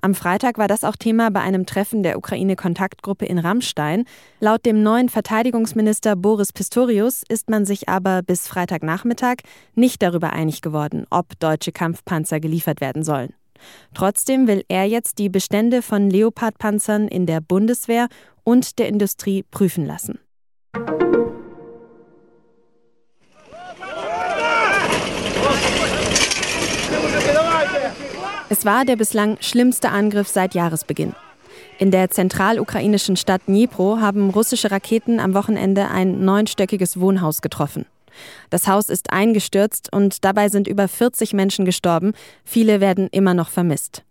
Am 0.00 0.14
Freitag 0.14 0.58
war 0.58 0.68
das 0.68 0.84
auch 0.84 0.96
Thema 0.96 1.30
bei 1.30 1.40
einem 1.40 1.66
Treffen 1.66 2.02
der 2.02 2.18
Ukraine-Kontaktgruppe 2.18 3.26
in 3.26 3.38
Rammstein. 3.38 4.04
Laut 4.40 4.66
dem 4.66 4.82
neuen 4.82 5.08
Verteidigungsminister 5.08 6.16
Boris 6.16 6.52
Pistorius 6.52 7.22
ist 7.28 7.48
man 7.48 7.64
sich 7.64 7.88
aber 7.88 8.22
bis 8.22 8.48
Freitagnachmittag 8.48 9.36
nicht 9.74 10.02
darüber 10.02 10.32
einig 10.32 10.62
geworden, 10.62 11.06
ob 11.10 11.38
deutsche 11.38 11.72
Kampfpanzer 11.72 12.40
geliefert 12.40 12.80
werden 12.80 13.02
sollen. 13.02 13.34
Trotzdem 13.94 14.48
will 14.48 14.64
er 14.68 14.84
jetzt 14.84 15.18
die 15.18 15.28
Bestände 15.28 15.82
von 15.82 16.10
Leopard-Panzern 16.10 17.06
in 17.06 17.26
der 17.26 17.40
Bundeswehr 17.40 18.08
und 18.44 18.78
der 18.78 18.88
Industrie 18.88 19.44
prüfen 19.50 19.86
lassen. 19.86 20.18
Es 28.48 28.66
war 28.66 28.84
der 28.84 28.96
bislang 28.96 29.38
schlimmste 29.40 29.88
Angriff 29.88 30.28
seit 30.28 30.54
Jahresbeginn. 30.54 31.14
In 31.78 31.90
der 31.90 32.10
zentralukrainischen 32.10 33.16
Stadt 33.16 33.42
Dnipro 33.48 33.98
haben 33.98 34.30
russische 34.30 34.70
Raketen 34.70 35.20
am 35.20 35.34
Wochenende 35.34 35.88
ein 35.88 36.24
neunstöckiges 36.24 37.00
Wohnhaus 37.00 37.40
getroffen. 37.40 37.86
Das 38.50 38.68
Haus 38.68 38.88
ist 38.88 39.10
eingestürzt 39.10 39.92
und 39.92 40.24
dabei 40.24 40.48
sind 40.48 40.68
über 40.68 40.86
40 40.86 41.32
Menschen 41.32 41.64
gestorben, 41.64 42.12
viele 42.44 42.80
werden 42.80 43.08
immer 43.10 43.34
noch 43.34 43.48
vermisst. 43.48 44.04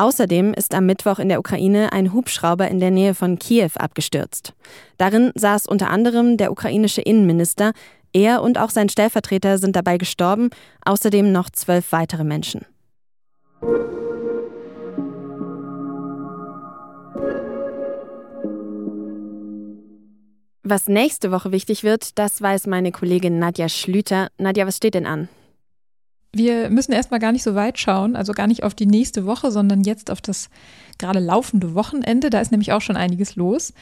Außerdem 0.00 0.54
ist 0.54 0.74
am 0.74 0.86
Mittwoch 0.86 1.18
in 1.18 1.28
der 1.28 1.38
Ukraine 1.38 1.92
ein 1.92 2.14
Hubschrauber 2.14 2.66
in 2.68 2.80
der 2.80 2.90
Nähe 2.90 3.12
von 3.14 3.38
Kiew 3.38 3.72
abgestürzt. 3.74 4.54
Darin 4.96 5.30
saß 5.34 5.66
unter 5.66 5.90
anderem 5.90 6.38
der 6.38 6.52
ukrainische 6.52 7.02
Innenminister. 7.02 7.72
Er 8.14 8.40
und 8.40 8.56
auch 8.56 8.70
sein 8.70 8.88
Stellvertreter 8.88 9.58
sind 9.58 9.76
dabei 9.76 9.98
gestorben, 9.98 10.48
außerdem 10.86 11.30
noch 11.32 11.50
zwölf 11.50 11.92
weitere 11.92 12.24
Menschen. 12.24 12.64
Was 20.62 20.88
nächste 20.88 21.30
Woche 21.30 21.52
wichtig 21.52 21.84
wird, 21.84 22.18
das 22.18 22.40
weiß 22.40 22.68
meine 22.68 22.90
Kollegin 22.90 23.38
Nadja 23.38 23.68
Schlüter. 23.68 24.28
Nadja, 24.38 24.66
was 24.66 24.78
steht 24.78 24.94
denn 24.94 25.04
an? 25.04 25.28
Wir 26.32 26.70
müssen 26.70 26.92
erstmal 26.92 27.20
gar 27.20 27.32
nicht 27.32 27.42
so 27.42 27.54
weit 27.54 27.78
schauen, 27.78 28.14
also 28.14 28.32
gar 28.32 28.46
nicht 28.46 28.62
auf 28.62 28.74
die 28.74 28.86
nächste 28.86 29.26
Woche, 29.26 29.50
sondern 29.50 29.82
jetzt 29.82 30.10
auf 30.10 30.20
das 30.20 30.48
gerade 30.98 31.18
laufende 31.18 31.74
Wochenende. 31.74 32.30
Da 32.30 32.40
ist 32.40 32.52
nämlich 32.52 32.72
auch 32.72 32.82
schon 32.82 32.96
einiges 32.96 33.34
los. 33.34 33.72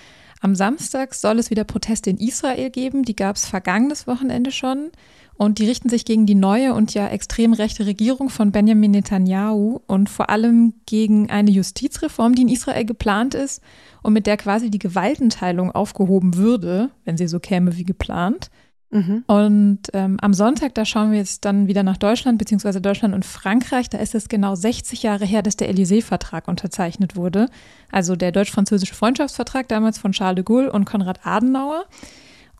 Am 0.40 0.54
Samstag 0.54 1.14
soll 1.14 1.38
es 1.38 1.50
wieder 1.50 1.64
Proteste 1.64 2.10
in 2.10 2.18
Israel 2.18 2.70
geben. 2.70 3.02
Die 3.02 3.16
gab 3.16 3.36
es 3.36 3.46
vergangenes 3.46 4.06
Wochenende 4.06 4.50
schon. 4.50 4.90
Und 5.38 5.58
die 5.60 5.66
richten 5.66 5.88
sich 5.88 6.04
gegen 6.04 6.26
die 6.26 6.34
neue 6.34 6.74
und 6.74 6.94
ja 6.94 7.06
extrem 7.06 7.52
rechte 7.52 7.86
Regierung 7.86 8.28
von 8.28 8.50
Benjamin 8.50 8.90
Netanyahu 8.90 9.80
und 9.86 10.08
vor 10.08 10.30
allem 10.30 10.74
gegen 10.84 11.30
eine 11.30 11.52
Justizreform, 11.52 12.34
die 12.34 12.42
in 12.42 12.48
Israel 12.48 12.84
geplant 12.84 13.34
ist 13.34 13.62
und 14.02 14.14
mit 14.14 14.26
der 14.26 14.36
quasi 14.36 14.68
die 14.68 14.80
Gewaltenteilung 14.80 15.70
aufgehoben 15.70 16.34
würde, 16.34 16.90
wenn 17.04 17.16
sie 17.16 17.28
so 17.28 17.38
käme 17.38 17.76
wie 17.76 17.84
geplant. 17.84 18.50
Mhm. 18.90 19.24
Und 19.26 19.80
ähm, 19.92 20.16
am 20.20 20.32
Sonntag, 20.32 20.74
da 20.74 20.84
schauen 20.84 21.10
wir 21.12 21.18
jetzt 21.18 21.44
dann 21.44 21.68
wieder 21.68 21.82
nach 21.82 21.98
Deutschland, 21.98 22.38
beziehungsweise 22.38 22.80
Deutschland 22.80 23.14
und 23.14 23.24
Frankreich. 23.24 23.90
Da 23.90 23.98
ist 23.98 24.14
es 24.14 24.28
genau 24.28 24.54
60 24.54 25.02
Jahre 25.02 25.26
her, 25.26 25.42
dass 25.42 25.56
der 25.56 25.70
Élysée-Vertrag 25.70 26.48
unterzeichnet 26.48 27.14
wurde. 27.14 27.48
Also 27.92 28.16
der 28.16 28.32
deutsch-französische 28.32 28.94
Freundschaftsvertrag 28.94 29.68
damals 29.68 29.98
von 29.98 30.12
Charles 30.12 30.36
de 30.36 30.44
Gaulle 30.44 30.72
und 30.72 30.86
Konrad 30.86 31.26
Adenauer. 31.26 31.84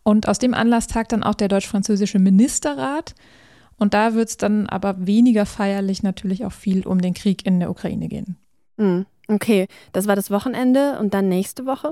Und 0.03 0.27
aus 0.27 0.39
dem 0.39 0.53
Anlass 0.53 0.87
tagt 0.87 1.11
dann 1.11 1.23
auch 1.23 1.35
der 1.35 1.47
deutsch-französische 1.47 2.19
Ministerrat. 2.19 3.15
Und 3.77 3.93
da 3.93 4.13
wird 4.13 4.29
es 4.29 4.37
dann 4.37 4.67
aber 4.67 5.07
weniger 5.07 5.45
feierlich 5.45 6.03
natürlich 6.03 6.45
auch 6.45 6.51
viel 6.51 6.85
um 6.85 7.01
den 7.01 7.13
Krieg 7.13 7.45
in 7.45 7.59
der 7.59 7.71
Ukraine 7.71 8.07
gehen. 8.07 8.37
Mhm. 8.77 9.05
Okay, 9.27 9.67
das 9.93 10.07
war 10.07 10.15
das 10.15 10.31
Wochenende 10.31 10.99
und 10.99 11.13
dann 11.13 11.29
nächste 11.29 11.65
Woche? 11.65 11.91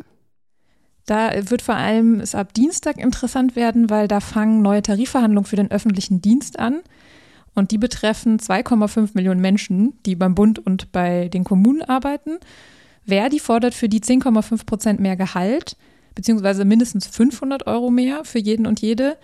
Da 1.07 1.31
wird 1.49 1.63
vor 1.63 1.75
allem 1.75 2.19
es 2.19 2.35
ab 2.35 2.53
Dienstag 2.53 2.97
interessant 2.97 3.55
werden, 3.55 3.89
weil 3.89 4.07
da 4.07 4.19
fangen 4.19 4.61
neue 4.61 4.83
Tarifverhandlungen 4.83 5.47
für 5.47 5.55
den 5.55 5.71
öffentlichen 5.71 6.21
Dienst 6.21 6.59
an. 6.59 6.81
Und 7.55 7.71
die 7.71 7.79
betreffen 7.79 8.37
2,5 8.37 9.11
Millionen 9.15 9.41
Menschen, 9.41 9.97
die 10.05 10.15
beim 10.15 10.35
Bund 10.35 10.59
und 10.59 10.91
bei 10.91 11.29
den 11.29 11.43
Kommunen 11.43 11.81
arbeiten. 11.81 12.37
Verdi 13.07 13.39
fordert 13.39 13.73
für 13.73 13.89
die 13.89 14.01
10,5 14.01 14.65
Prozent 14.65 14.99
mehr 14.99 15.15
Gehalt 15.15 15.75
beziehungsweise 16.17 16.65
mindestens 16.65 17.05
500 17.05 17.67
Euro 17.67 17.91
mehr 17.91 18.25
für 18.25 18.39
jeden 18.39 18.65
und 18.65 18.81
jede, 18.81 19.17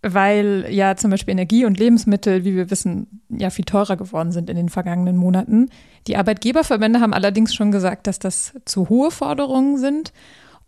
weil 0.00 0.66
ja 0.70 0.96
zum 0.96 1.10
Beispiel 1.10 1.32
Energie 1.32 1.66
und 1.66 1.78
Lebensmittel, 1.78 2.44
wie 2.44 2.56
wir 2.56 2.70
wissen, 2.70 3.20
ja 3.28 3.50
viel 3.50 3.66
teurer 3.66 3.98
geworden 3.98 4.32
sind 4.32 4.48
in 4.48 4.56
den 4.56 4.70
vergangenen 4.70 5.18
Monaten. 5.18 5.68
Die 6.06 6.16
Arbeitgeberverbände 6.16 7.00
haben 7.00 7.12
allerdings 7.12 7.54
schon 7.54 7.70
gesagt, 7.70 8.06
dass 8.06 8.18
das 8.18 8.54
zu 8.64 8.88
hohe 8.88 9.10
Forderungen 9.10 9.76
sind. 9.76 10.14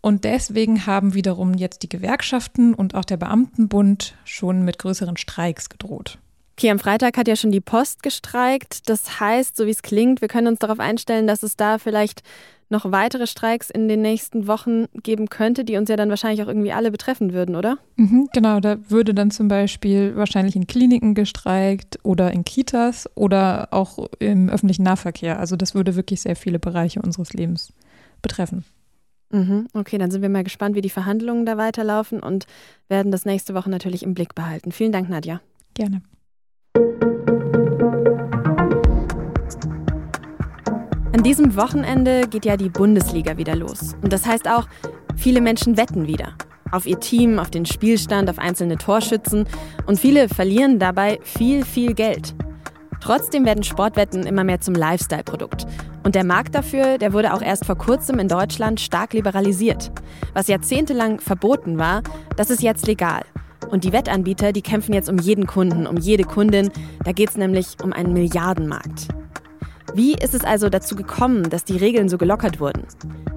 Und 0.05 0.23
deswegen 0.23 0.85
haben 0.85 1.15
wiederum 1.15 1.55
jetzt 1.55 1.81
die 1.81 1.89
Gewerkschaften 1.89 2.75
und 2.75 2.93
auch 2.93 3.05
der 3.05 3.17
Beamtenbund 3.17 4.13
schon 4.23 4.63
mit 4.63 4.77
größeren 4.77 5.17
Streiks 5.17 5.67
gedroht. 5.67 6.19
Okay, 6.55 6.69
am 6.69 6.77
Freitag 6.77 7.17
hat 7.17 7.27
ja 7.27 7.35
schon 7.35 7.49
die 7.49 7.59
Post 7.59 8.03
gestreikt. 8.03 8.87
Das 8.87 9.19
heißt, 9.19 9.57
so 9.57 9.65
wie 9.65 9.71
es 9.71 9.81
klingt, 9.81 10.21
wir 10.21 10.27
können 10.27 10.45
uns 10.45 10.59
darauf 10.59 10.79
einstellen, 10.79 11.25
dass 11.25 11.41
es 11.41 11.57
da 11.57 11.79
vielleicht 11.79 12.21
noch 12.69 12.91
weitere 12.91 13.25
Streiks 13.25 13.71
in 13.71 13.87
den 13.87 14.03
nächsten 14.03 14.45
Wochen 14.45 14.85
geben 15.01 15.27
könnte, 15.27 15.65
die 15.65 15.75
uns 15.75 15.89
ja 15.89 15.95
dann 15.95 16.11
wahrscheinlich 16.11 16.43
auch 16.43 16.49
irgendwie 16.49 16.71
alle 16.71 16.91
betreffen 16.91 17.33
würden, 17.33 17.55
oder? 17.55 17.79
Mhm, 17.95 18.29
genau, 18.31 18.59
da 18.59 18.77
würde 18.87 19.15
dann 19.15 19.31
zum 19.31 19.47
Beispiel 19.47 20.15
wahrscheinlich 20.15 20.55
in 20.55 20.67
Kliniken 20.67 21.15
gestreikt 21.15 21.97
oder 22.03 22.31
in 22.31 22.45
Kitas 22.45 23.09
oder 23.15 23.69
auch 23.71 24.07
im 24.19 24.49
öffentlichen 24.49 24.83
Nahverkehr. 24.83 25.39
Also 25.39 25.55
das 25.55 25.73
würde 25.73 25.95
wirklich 25.95 26.21
sehr 26.21 26.35
viele 26.35 26.59
Bereiche 26.59 27.01
unseres 27.01 27.33
Lebens 27.33 27.73
betreffen. 28.21 28.65
Mhm, 29.31 29.67
okay, 29.73 29.97
dann 29.97 30.11
sind 30.11 30.21
wir 30.21 30.29
mal 30.29 30.43
gespannt, 30.43 30.75
wie 30.75 30.81
die 30.81 30.89
Verhandlungen 30.89 31.45
da 31.45 31.57
weiterlaufen 31.57 32.21
und 32.21 32.45
werden 32.87 33.11
das 33.11 33.25
nächste 33.25 33.53
Woche 33.53 33.69
natürlich 33.69 34.03
im 34.03 34.13
Blick 34.13 34.35
behalten. 34.35 34.71
Vielen 34.71 34.91
Dank, 34.91 35.09
Nadja. 35.09 35.41
Gerne. 35.73 36.01
An 41.13 41.23
diesem 41.23 41.55
Wochenende 41.55 42.27
geht 42.27 42.45
ja 42.45 42.57
die 42.57 42.69
Bundesliga 42.69 43.37
wieder 43.37 43.55
los. 43.55 43.95
Und 44.01 44.11
das 44.13 44.25
heißt 44.25 44.47
auch, 44.47 44.67
viele 45.15 45.41
Menschen 45.41 45.77
wetten 45.77 46.07
wieder. 46.07 46.35
Auf 46.71 46.85
ihr 46.85 46.99
Team, 46.99 47.39
auf 47.39 47.49
den 47.49 47.65
Spielstand, 47.65 48.29
auf 48.29 48.37
einzelne 48.37 48.77
Torschützen. 48.77 49.47
Und 49.85 49.99
viele 49.99 50.27
verlieren 50.29 50.77
dabei 50.77 51.19
viel, 51.23 51.63
viel 51.63 51.93
Geld. 51.93 52.35
Trotzdem 53.05 53.45
werden 53.45 53.63
Sportwetten 53.63 54.23
immer 54.23 54.43
mehr 54.43 54.61
zum 54.61 54.73
Lifestyle-Produkt. 54.73 55.67
Und 56.03 56.15
der 56.15 56.23
Markt 56.23 56.55
dafür, 56.55 56.97
der 56.97 57.13
wurde 57.13 57.35
auch 57.35 57.41
erst 57.43 57.63
vor 57.63 57.77
kurzem 57.77 58.17
in 58.17 58.27
Deutschland 58.27 58.81
stark 58.81 59.13
liberalisiert. 59.13 59.91
Was 60.33 60.47
jahrzehntelang 60.47 61.19
verboten 61.19 61.77
war, 61.77 62.01
das 62.35 62.49
ist 62.49 62.63
jetzt 62.63 62.87
legal. 62.87 63.21
Und 63.69 63.83
die 63.83 63.93
Wettanbieter, 63.93 64.53
die 64.53 64.63
kämpfen 64.63 64.93
jetzt 64.93 65.07
um 65.07 65.19
jeden 65.19 65.45
Kunden, 65.45 65.85
um 65.85 65.97
jede 65.97 66.23
Kundin. 66.23 66.71
Da 67.03 67.11
geht 67.11 67.29
es 67.29 67.37
nämlich 67.37 67.77
um 67.83 67.93
einen 67.93 68.11
Milliardenmarkt. 68.11 69.09
Wie 69.95 70.13
ist 70.13 70.33
es 70.33 70.43
also 70.43 70.67
dazu 70.67 70.93
gekommen, 70.93 71.49
dass 71.49 71.63
die 71.63 71.77
Regeln 71.77 72.09
so 72.09 72.17
gelockert 72.17 72.59
wurden? 72.59 72.83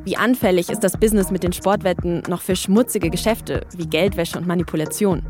Wie 0.02 0.16
anfällig 0.16 0.70
ist 0.70 0.82
das 0.82 0.96
Business 0.96 1.30
mit 1.30 1.44
den 1.44 1.52
Sportwetten 1.52 2.24
noch 2.28 2.40
für 2.40 2.56
schmutzige 2.56 3.10
Geschäfte 3.10 3.64
wie 3.76 3.86
Geldwäsche 3.86 4.36
und 4.36 4.48
Manipulation? 4.48 5.22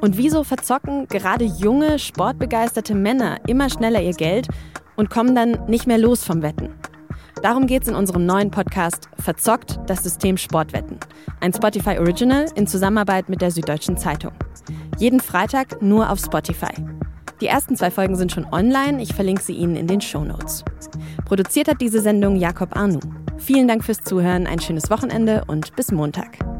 Und 0.00 0.16
wieso 0.16 0.42
verzocken 0.42 1.06
gerade 1.06 1.44
junge, 1.44 2.00
sportbegeisterte 2.00 2.96
Männer 2.96 3.38
immer 3.46 3.70
schneller 3.70 4.02
ihr 4.02 4.14
Geld 4.14 4.48
und 4.96 5.10
kommen 5.10 5.36
dann 5.36 5.64
nicht 5.68 5.86
mehr 5.86 5.98
los 5.98 6.24
vom 6.24 6.42
Wetten? 6.42 6.70
Darum 7.40 7.68
geht 7.68 7.82
es 7.82 7.88
in 7.88 7.94
unserem 7.94 8.26
neuen 8.26 8.50
Podcast 8.50 9.08
Verzockt 9.20 9.78
das 9.86 10.02
System 10.02 10.36
Sportwetten. 10.36 10.98
Ein 11.38 11.52
Spotify 11.52 12.00
Original 12.00 12.46
in 12.56 12.66
Zusammenarbeit 12.66 13.28
mit 13.28 13.42
der 13.42 13.52
Süddeutschen 13.52 13.96
Zeitung. 13.96 14.32
Jeden 14.98 15.20
Freitag 15.20 15.80
nur 15.82 16.10
auf 16.10 16.18
Spotify. 16.18 16.74
Die 17.40 17.46
ersten 17.46 17.76
zwei 17.76 17.90
Folgen 17.90 18.16
sind 18.16 18.32
schon 18.32 18.46
online. 18.52 19.02
Ich 19.02 19.14
verlinke 19.14 19.42
sie 19.42 19.54
Ihnen 19.54 19.76
in 19.76 19.86
den 19.86 20.00
Show 20.00 20.24
Notes. 20.24 20.64
Produziert 21.24 21.68
hat 21.68 21.80
diese 21.80 22.00
Sendung 22.00 22.36
Jakob 22.36 22.76
Arnu. 22.76 23.00
Vielen 23.38 23.68
Dank 23.68 23.84
fürs 23.84 24.02
Zuhören, 24.02 24.46
ein 24.46 24.60
schönes 24.60 24.90
Wochenende 24.90 25.44
und 25.46 25.74
bis 25.76 25.90
Montag. 25.90 26.53